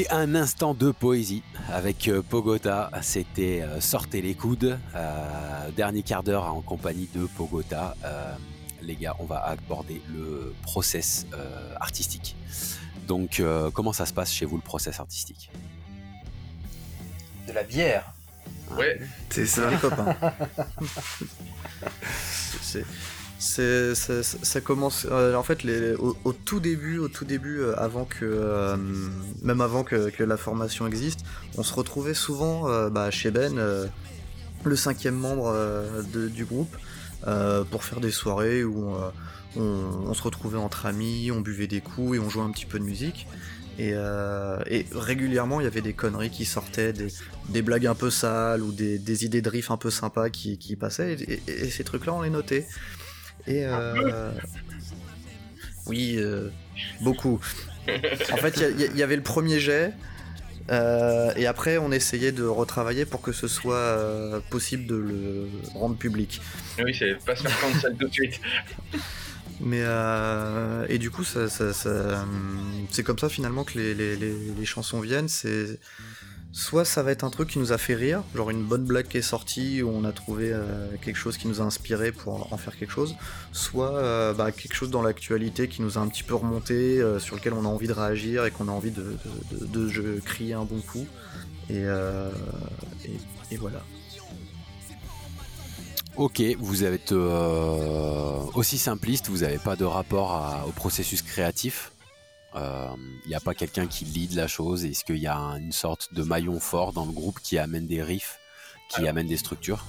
[0.00, 2.90] C'était un instant de poésie avec euh, Pogota.
[3.02, 4.78] C'était euh, Sortez les coudes.
[4.94, 7.94] Euh, dernier quart d'heure en compagnie de Pogota.
[8.80, 11.26] les gars, on va aborder le process
[11.78, 12.34] artistique.
[13.06, 13.42] Donc,
[13.74, 15.50] comment ça se passe chez vous le process artistique?
[17.46, 18.14] De la bière.
[18.78, 19.00] Ouais.
[19.28, 20.16] C'est ça, les copains.
[23.40, 25.06] c'est, c'est, ça commence.
[25.10, 28.76] euh, en fait, les, au, tout début, au tout début, euh, avant que, euh,
[29.42, 31.20] même avant que, que la formation existe,
[31.56, 33.86] on se retrouvait souvent euh, bah, chez Ben, euh,
[34.64, 36.74] le cinquième membre euh, de- du groupe,
[37.70, 38.94] pour faire des soirées où
[39.56, 42.66] on, on se retrouvait entre amis, on buvait des coups et on jouait un petit
[42.66, 43.26] peu de musique.
[43.78, 47.08] Et, et régulièrement, il y avait des conneries qui sortaient, des,
[47.50, 50.56] des blagues un peu sales ou des, des idées de riff un peu sympas qui,
[50.58, 51.12] qui passaient.
[51.14, 52.66] Et- et ces trucs-là, on les notait.
[53.50, 54.30] Et euh,
[55.86, 56.50] oui, euh,
[57.00, 57.40] beaucoup.
[58.32, 59.92] En fait, il y y, y avait le premier jet.
[60.70, 65.48] euh, et après, on essayait de retravailler pour que ce soit euh, possible de le
[65.74, 66.40] rendre public.
[66.84, 68.40] Oui, c'est pas se faire cancel tout de suite.
[69.60, 73.94] Mais euh, et du coup, ça, ça- ça, hum, c'est comme ça finalement que les,
[73.94, 75.28] les- les- les chansons viennent.
[75.28, 75.78] C'est
[76.52, 79.06] soit ça va être un truc qui nous a fait rire, genre une bonne blague
[79.06, 82.52] qui est sortie où on a trouvé euh, quelque chose qui nous a inspiré pour
[82.52, 83.14] en faire quelque chose,
[83.52, 87.18] soit euh, bah, quelque chose dans l'actualité qui nous a un petit peu remonté, euh,
[87.18, 89.16] sur lequel on a envie de réagir et qu'on a envie de,
[89.52, 91.06] de, crier un bon coup.
[91.68, 91.84] Et,
[93.50, 93.80] et- voilà.
[96.16, 97.12] Ok, vous êtes
[98.54, 101.92] aussi simpliste, vous n'avez pas de rapport au processus créatif?
[102.54, 104.84] Il n'y a pas quelqu'un qui lead la chose.
[104.84, 107.86] Est-ce qu'il y a un- une sorte de maillon fort dans le groupe qui amène
[107.86, 108.38] des riffs,
[108.88, 109.10] qui Alors.
[109.10, 109.84] amène des structures?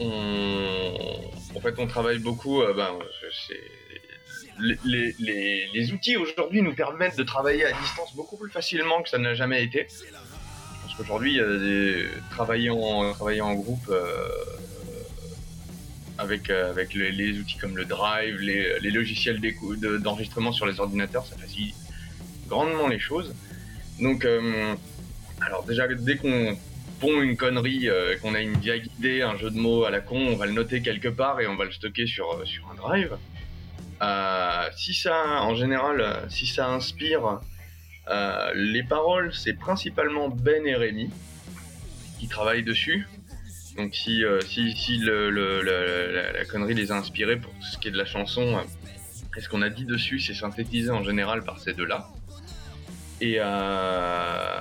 [0.00, 0.92] On...
[1.56, 2.62] En fait, on travaille beaucoup.
[2.62, 2.90] euh, ben,
[3.48, 3.60] c'est-
[4.60, 9.02] les, les- les- les outils aujourd'hui nous permettent de travailler à distance beaucoup plus facilement
[9.02, 9.86] que ça n'a jamais été.
[9.88, 14.28] Je pense qu'aujourd'hui, euh, travailler, en, travailler en groupe euh,
[16.18, 19.40] avec, euh, avec les, les outils comme le Drive, les, les logiciels
[20.00, 21.74] d'enregistrement sur les ordinateurs, ça facilite
[22.48, 23.34] grandement les choses.
[24.00, 24.74] Donc, euh,
[25.40, 26.56] alors déjà, dès qu'on
[27.00, 30.00] pond une connerie, euh, qu'on a une vague idée, un jeu de mots à la
[30.00, 32.68] con, on va le noter quelque part et on va le stocker sur, euh, sur
[32.70, 33.16] un drive.
[34.76, 37.40] Si ça, en général, si ça inspire,
[38.54, 41.10] les paroles, c'est principalement Ben et Rémi
[42.20, 43.08] qui travaillent dessus.
[43.76, 48.04] Donc si, si, si la, connerie les a inspirés pour ce qui est de la
[48.04, 48.60] chanson,
[49.36, 52.08] et ce qu'on a dit dessus, c'est synthétisé en général par ces deux-là.
[53.20, 54.60] Et, euh,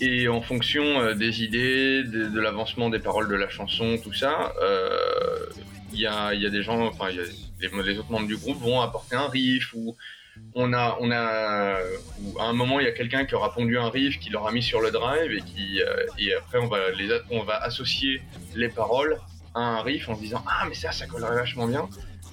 [0.00, 4.52] et en fonction euh, des idées, de, l'avancement des paroles de la chanson, tout ça,
[4.60, 5.46] euh,
[5.92, 9.72] il y, a, des gens, enfin, les, autres membres du groupe vont apporter un riff
[9.74, 9.96] ou
[10.56, 11.78] on a, on a,
[12.40, 14.62] à un moment il y a quelqu'un qui aura pondu un riff, qui l'aura mis
[14.62, 15.80] sur le drive et qui,
[16.18, 18.20] et après on va les, on va associer
[18.56, 19.20] les paroles
[19.54, 21.88] à un riff en se disant ah mais ça, ça collerait vachement bien.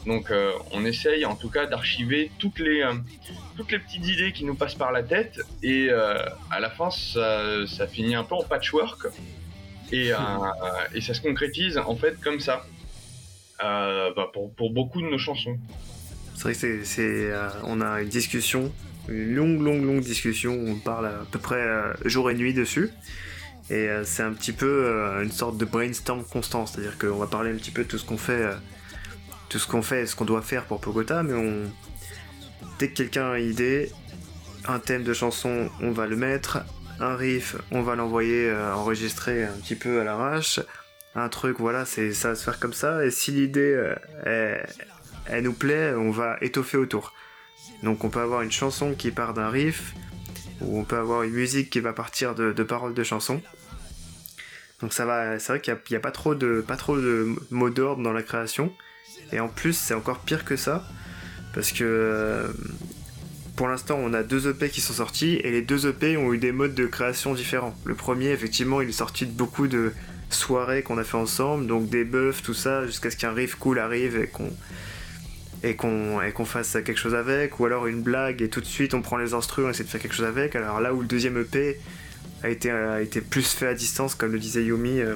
[0.05, 2.93] Donc euh, on essaye en tout cas d'archiver toutes les, euh,
[3.55, 5.39] toutes les petites idées qui nous passent par la tête.
[5.61, 9.07] Et euh, à la fin ça, ça finit un peu en patchwork.
[9.91, 10.17] Et, euh,
[10.95, 12.65] et ça se concrétise en fait comme ça.
[13.59, 15.55] Bah, pour, pour beaucoup de nos chansons.
[16.33, 17.31] C'est vrai que c'est,
[17.63, 18.71] on a une discussion,
[19.07, 20.53] une longue, longue, longue discussion.
[20.53, 21.63] On parle à peu près
[22.03, 22.89] jour et nuit dessus.
[23.69, 27.55] Et c'est un petit peu une sorte de brainstorm constant, c'est-à-dire qu'on va parler un
[27.55, 28.49] petit peu de tout ce qu'on fait,
[29.51, 31.69] tout ce qu'on fait, ce qu'on doit faire pour Pogota, mais on,
[32.79, 33.91] dès que quelqu'un a une idée,
[34.65, 36.59] un thème de chanson, on va le mettre,
[37.01, 40.61] un riff, on va l'envoyer euh, enregistrer un petit peu à l'arrache,
[41.15, 43.05] un truc, voilà, c'est ça va se faire comme ça.
[43.05, 43.93] Et si l'idée
[44.25, 44.63] euh,
[45.25, 47.13] elle nous plaît, on va étoffer autour.
[47.83, 49.93] Donc on peut avoir une chanson qui part d'un riff,
[50.61, 53.41] ou on peut avoir une musique qui va partir de, paroles de chansons.
[54.79, 57.69] Donc ça va, c'est vrai qu'il n'y a, pas trop de pas trop de mots
[57.69, 58.73] d'ordre dans la création.
[59.31, 60.85] Et en plus, c'est encore pire que ça,
[61.53, 62.47] parce que euh,
[63.55, 66.37] pour l'instant, on a deux EP qui sont sortis, et les deux EP ont eu
[66.37, 67.75] des modes de création différents.
[67.85, 69.93] Le premier, effectivement, il est sorti de beaucoup de
[70.29, 73.79] soirées qu'on a fait ensemble, donc des buffs, tout ça, jusqu'à ce qu'un riff cool
[73.79, 74.51] arrive et qu'on
[75.63, 78.95] et qu'on qu'on fasse quelque chose avec, ou alors une blague et tout de suite
[78.95, 80.55] on prend les instruments et essaie de faire quelque chose avec.
[80.55, 81.77] Alors là où le deuxième EP
[82.43, 85.15] a été, a été plus fait à distance, comme le disait Yumi, euh,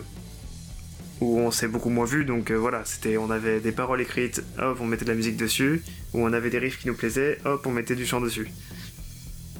[1.21, 4.43] où on s'est beaucoup moins vu, donc euh, voilà, c'était, on avait des paroles écrites,
[4.59, 5.81] hop, on mettait de la musique dessus,
[6.13, 8.49] ou on avait des riffs qui nous plaisaient, hop, on mettait du chant dessus.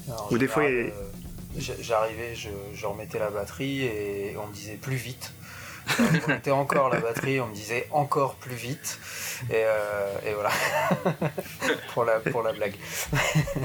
[0.07, 0.89] Alors, Ou des fois, il euh,
[1.57, 5.31] j'a- j'arrivais, je, je remettais la batterie et on me disait plus vite.
[5.99, 8.99] On remettait encore la batterie, on me disait encore plus vite.
[9.49, 10.49] Et, euh, et voilà.
[11.93, 12.75] pour, la, pour la blague.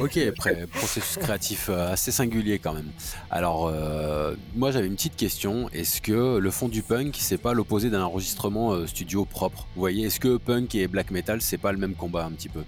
[0.01, 2.91] Ok, après, processus créatif euh, assez singulier quand même.
[3.31, 5.69] Alors, euh, moi j'avais une petite question.
[5.71, 9.67] Est-ce que le fond du punk, c'est pas l'opposé d'un enregistrement euh, studio propre?
[9.75, 12.49] Vous voyez, est-ce que punk et black metal, c'est pas le même combat un petit
[12.49, 12.63] peu?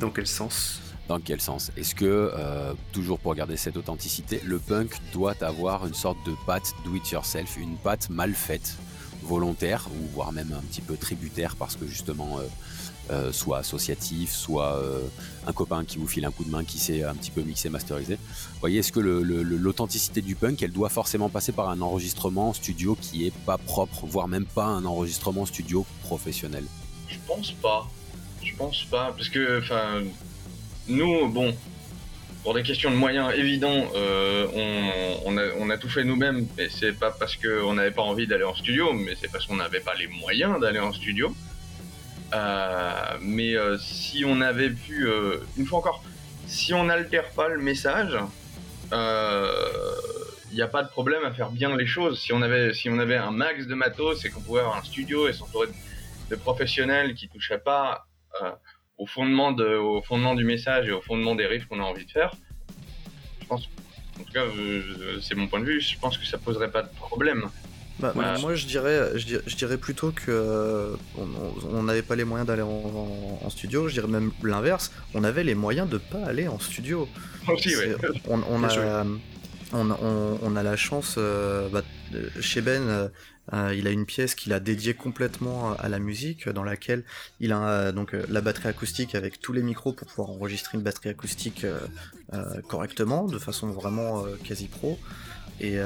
[0.00, 0.81] Dans quel sens?
[1.12, 5.86] Dans quel sens Est-ce que, euh, toujours pour garder cette authenticité, le punk doit avoir
[5.86, 8.78] une sorte de patte do it yourself, une patte mal faite,
[9.22, 12.44] volontaire, ou voire même un petit peu tributaire, parce que justement, euh,
[13.10, 14.82] euh, soit associatif, soit
[15.46, 17.68] un copain qui vous file un coup de main qui sait un petit peu mixer,
[17.68, 18.14] masteriser.
[18.14, 22.96] Vous voyez, est-ce que l'authenticité du punk, elle doit forcément passer par un enregistrement studio
[22.98, 26.64] qui est pas propre, voire même pas un enregistrement studio professionnel?
[27.06, 27.86] Je pense pas.
[28.42, 30.04] Je pense pas, parce que, enfin,
[30.92, 31.54] nous, bon,
[32.42, 34.46] pour des questions de moyens évidents, euh,
[35.24, 38.54] on, a, tout fait nous-mêmes, mais c'est pas parce qu'on n'avait pas envie d'aller en
[38.54, 41.34] studio, mais c'est parce qu'on n'avait pas les moyens d'aller en studio.
[42.34, 45.08] Euh, mais euh, si on avait pu,
[45.56, 46.02] une fois encore,
[46.46, 48.18] si on n'altère pas le message,
[48.90, 52.20] il n'y a pas de problème à faire bien les choses.
[52.20, 54.84] Si on avait, si on avait un max de matos et qu'on pouvait avoir un
[54.84, 55.68] studio et s'entourer
[56.28, 58.06] de, professionnels qui touchaient pas
[58.98, 62.06] au fondement, de, au fondement du message et au fondement des riffs qu'on a envie
[62.06, 62.34] de faire,
[63.40, 63.68] je pense,
[64.20, 64.44] en tout cas,
[65.20, 67.48] c'est mon point de vue, je pense que ça poserait pas de problème.
[67.98, 70.96] Bah, moi, je dirais, je dirais, plutôt que euh,
[71.70, 73.88] on n'avait pas les moyens d'aller en, studio.
[73.88, 74.90] Je dirais même l'inverse.
[75.14, 77.08] On avait les moyens de pas aller en studio.
[77.48, 77.74] Aussi,
[78.28, 79.04] on, on, a,
[79.72, 81.82] on, a, la chance euh, bah,
[82.40, 82.82] chez Ben.
[82.88, 83.08] Euh,
[83.52, 87.02] euh, il a une pièce qu'il a dédiée complètement à la musique, dans laquelle
[87.40, 90.78] il a euh, donc euh, la batterie acoustique avec tous les micros pour pouvoir enregistrer
[90.78, 91.66] une batterie acoustique
[92.68, 94.98] correctement, de façon vraiment quasi pro.
[95.60, 95.78] Et,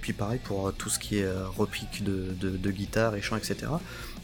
[0.00, 3.66] puis pareil pour tout ce qui est repique de, guitare et chant, etc.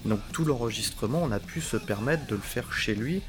[0.05, 3.23] Donc tout l'enregistrement, on a pu se permettre de le faire chez lui.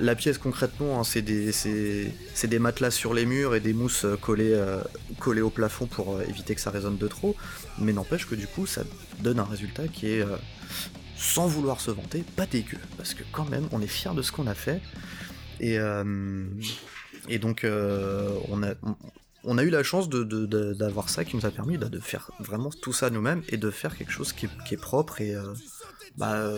[0.00, 4.82] La pièce concrètement, hein, c'est des, matelas sur les murs et des mousses euh, euh,
[5.18, 7.36] collées, au plafond pour euh, éviter que ça résonne de trop.
[7.78, 8.82] Mais n'empêche que du coup, ça
[9.20, 10.24] donne un résultat qui est,
[11.16, 12.78] sans vouloir se vanter, pas dégueu.
[12.96, 14.80] Parce que quand même, on est fier de ce qu'on a fait.
[15.60, 15.78] Et,
[17.38, 22.70] donc, on, a, eu la chance d'avoir ça qui nous a permis de faire vraiment
[22.70, 25.36] tout ça nous-mêmes et de faire quelque chose qui est, propre et
[26.16, 26.50] bah,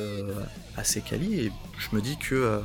[0.77, 1.41] assez quali.
[1.41, 2.63] Et je me dis que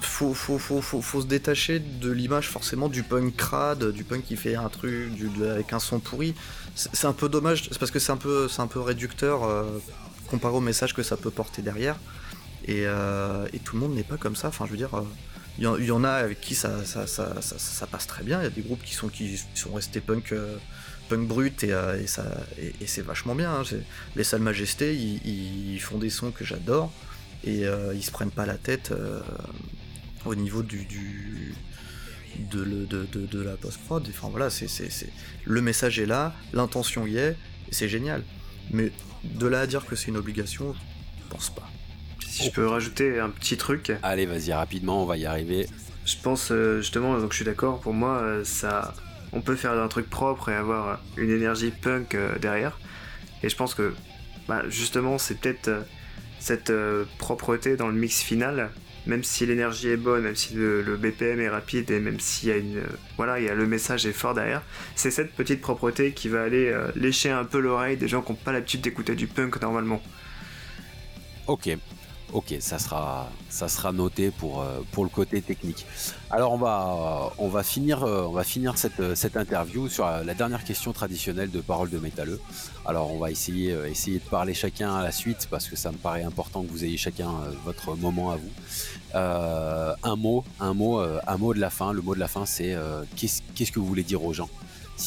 [0.00, 4.36] faut, faut, faut, faut, se détacher de l'image forcément du punk crade, du punk qui
[4.36, 6.34] fait un truc avec un son pourri.
[6.74, 9.78] C'est un peu dommage, parce que c'est un peu, un peu réducteur euh,
[10.28, 11.96] comparé au message que ça peut porter derrière.
[12.68, 14.48] Euh, et, tout le monde n'est pas comme ça.
[14.48, 14.90] Enfin, je veux dire,
[15.58, 18.40] il euh, y, en a avec qui ça, ça, ça, passe très bien.
[18.40, 20.34] Il y a des groupes qui sont, qui sont restés punk,
[21.08, 22.24] punk brut et, ça,
[22.58, 23.52] et, c'est vachement bien.
[23.52, 23.62] Hein.
[24.16, 26.92] Les Salles Majestés, ils, font des sons que j'adore
[27.44, 28.92] et ils se prennent pas la tête
[30.24, 30.86] au niveau du,
[32.38, 34.06] de, la post-prod.
[34.08, 34.68] Enfin voilà, c'est,
[35.44, 37.36] le message est là, l'intention y est,
[37.68, 38.22] et c'est génial.
[38.70, 38.92] Mais
[39.24, 40.74] de là à dire que c'est une obligation,
[41.22, 41.68] je pense pas.
[42.26, 43.92] Si je peux rajouter un petit truc.
[44.02, 45.66] Allez, vas-y, rapidement, on va y arriver.
[46.04, 48.94] Je pense euh, justement, donc je suis d'accord, pour moi, euh, ça,
[49.32, 52.78] on peut faire un truc propre et avoir une énergie punk euh, derrière.
[53.42, 53.94] Et je pense que
[54.48, 55.70] bah, justement, c'est peut-être
[56.38, 56.72] cette
[57.18, 58.70] propreté dans le mix final
[59.06, 62.52] même si l'énergie est bonne, même si le, BPM est rapide et même s'il y
[62.52, 62.82] a une,
[63.16, 64.62] voilà, il y a le message est fort derrière,
[64.94, 68.32] c'est cette petite propreté qui va aller euh, lécher un peu l'oreille des gens qui
[68.32, 70.02] n'ont pas l'habitude d'écouter du punk normalement.
[71.46, 71.68] Ok,
[72.32, 75.84] Ok, ça sera, ça sera noté pour, euh, pour le côté technique.
[76.30, 80.34] Alors on va, on va finir, euh, on va finir cette, cette interview sur la
[80.34, 82.40] dernière question traditionnelle de Parole de Métalleux.
[82.86, 85.90] Alors on va essayer, euh, essayer de parler chacun à la suite parce que ça
[85.90, 87.30] me paraît important que vous ayez chacun
[87.64, 88.50] votre moment à vous.
[89.14, 91.92] un mot, un mot, un mot de la fin.
[91.92, 92.76] Le mot de la fin, c'est
[93.16, 94.48] qu'est-ce que vous voulez dire aux gens?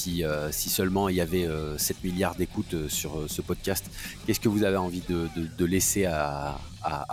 [0.07, 1.47] Euh, si, seulement il y avait
[1.78, 3.86] 7 euh, milliards d'écoutes euh, sur ce podcast,
[4.26, 6.59] qu'est-ce que vous avez envie de, laisser à,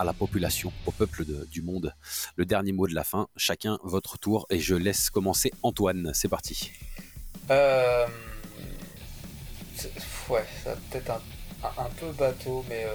[0.03, 1.93] la population, au peuple du monde
[2.35, 6.29] Le dernier mot de la fin, chacun votre tour, et je laisse commencer Antoine, c'est
[6.29, 6.71] parti.
[7.49, 8.05] ouais,
[10.63, 11.21] ça peut-être
[11.63, 12.85] un, peu bateau, mais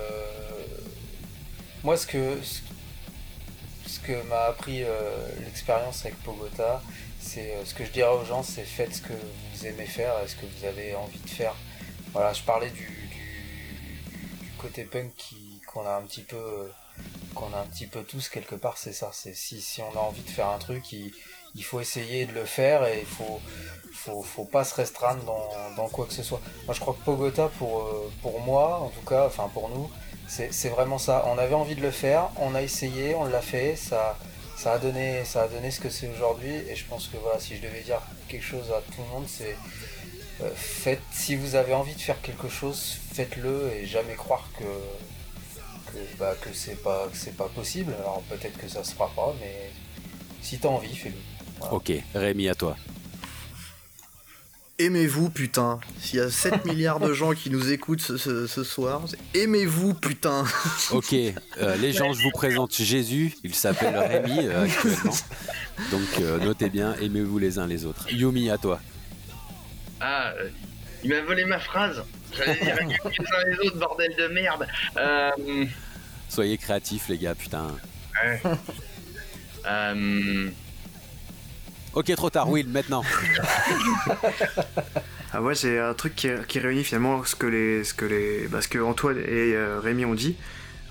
[1.83, 2.39] moi ce que,
[3.87, 4.83] ce que m'a appris
[5.45, 6.83] l'expérience avec Pogota,
[7.39, 10.37] euh, ce que je dirais aux gens, c'est faites ce que vous aimez faire ce
[10.37, 11.55] que vous avez envie de faire.
[12.13, 12.89] Voilà, je parlais du,
[14.59, 15.13] côté punk
[15.77, 16.71] qu'on a un petit peu
[17.35, 19.11] qu'on a un petit peu tous quelque part, c'est ça.
[19.13, 21.13] C'est si, on a envie de faire un truc, il,
[21.63, 23.41] faut essayer de le faire et il faut,
[24.23, 25.23] faut, pas se restreindre
[25.77, 26.41] dans, quoi que ce soit.
[26.65, 29.91] Moi, je crois que Pogota, pour, euh, pour moi, en tout cas, enfin pour nous,
[30.29, 31.25] c'est vraiment ça.
[31.27, 34.17] On avait envie de le faire, on a essayé, on l'a fait, ça,
[34.57, 36.55] ça a donné, ça a donné ce que c'est aujourd'hui.
[36.71, 39.27] Et je pense que voilà, si je devais dire quelque chose à tout le monde,
[39.29, 39.57] c'est
[40.41, 44.65] euh, faites, si vous avez envie de faire quelque chose, faites-le et jamais croire que,
[46.19, 47.93] bah, que c'est pas, que c'est pas possible.
[47.99, 49.71] Alors peut-être que ça se fera pas, mais
[50.43, 51.15] si t'as envie, fais-le.
[51.59, 51.75] Voilà.
[51.75, 52.77] Ok, Rémi, à toi.
[54.79, 55.81] Aimez-vous, putain.
[56.01, 59.95] S'il y a 7 milliards de gens qui nous écoutent ce, ce- ce soir, aimez-vous,
[59.95, 60.45] putain.
[60.91, 63.35] Ok, euh, les gens, je vous présente Jésus.
[63.43, 65.15] Il s'appelle Rémi euh, actuellement.
[65.91, 68.07] Donc euh, notez bien, aimez-vous les uns les autres.
[68.13, 68.79] Yumi, à toi.
[69.99, 70.51] Ah, euh,
[71.03, 72.05] il m'a volé ma phrase.
[72.37, 74.67] J'allais dire les uns les autres, bordel de merde.
[74.99, 75.31] Euh,
[76.29, 77.69] Soyez créatifs, les gars, putain.
[78.25, 78.41] ouais.
[79.69, 80.49] Euh,
[81.93, 83.03] Ok, trop tard, Will, maintenant.
[85.33, 88.47] Ah, moi, j'ai un truc qui, qui réunit finalement ce que les, ce que les,
[88.49, 90.37] bah, ce que Antoine et euh, Rémi ont dit.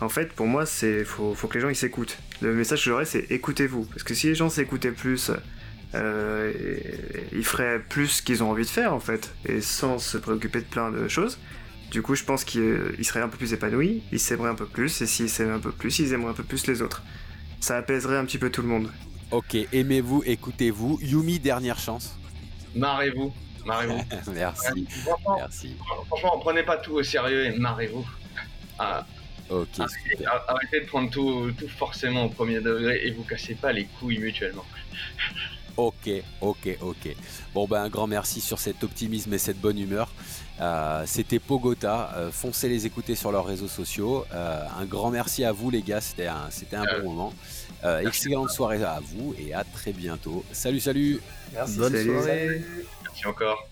[0.02, 2.18] En fait, pour moi, c'est faut, faut que les gens ils s'écoutent.
[2.42, 5.32] Le message que j'aurais, c'est écoutez-vous, parce que si les gens s'écoutaient plus,
[5.96, 6.52] euh,
[7.32, 10.60] ils feraient plus ce qu'ils ont envie de faire en fait, et sans se préoccuper
[10.60, 11.40] de plein de choses.
[11.96, 14.66] Du coup, je pense qu'ils ils seraient un peu plus épanouis, ils s'aimeraient un peu
[14.66, 17.02] plus, et s'ils s'aimaient un peu plus, ils aimeraient un peu plus les autres.
[17.62, 18.92] Ça apaiserait un petit peu tout le monde.
[19.32, 21.00] Ok, aimez-vous, écoutez-vous.
[21.02, 22.20] Yumi, dernière chance.
[22.76, 23.34] marrez-vous.
[23.66, 24.02] Marrez-vous.
[24.34, 25.76] Merci, Franchement, merci.
[26.08, 28.06] franchement, prenez pas tout au sérieux et marrez-vous.
[28.78, 29.06] Ah,
[29.50, 29.70] Ok,
[30.50, 34.18] arrêtez de prendre tout, tout forcément au premier degré et vous cassez pas les couilles
[34.20, 34.66] mutuellement.
[35.78, 36.10] Ok,
[36.42, 37.16] ok, ok.
[37.54, 40.12] Bon, ben, un grand merci sur cet optimisme et cette bonne humeur.
[40.62, 42.12] Euh, C'était Pogota.
[42.16, 44.26] Euh, foncez les écouter sur leurs réseaux sociaux.
[44.34, 46.02] Euh, un grand merci à vous, les gars.
[46.02, 47.34] C'était un, c'était un bon moment.
[47.84, 50.44] Euh, excellente soirée à vous et à très bientôt.
[50.52, 51.22] Salut, salut!
[51.54, 51.78] Merci.
[51.78, 52.10] Bonne Salut.
[52.14, 52.62] soirée.
[53.04, 53.68] Merci encore.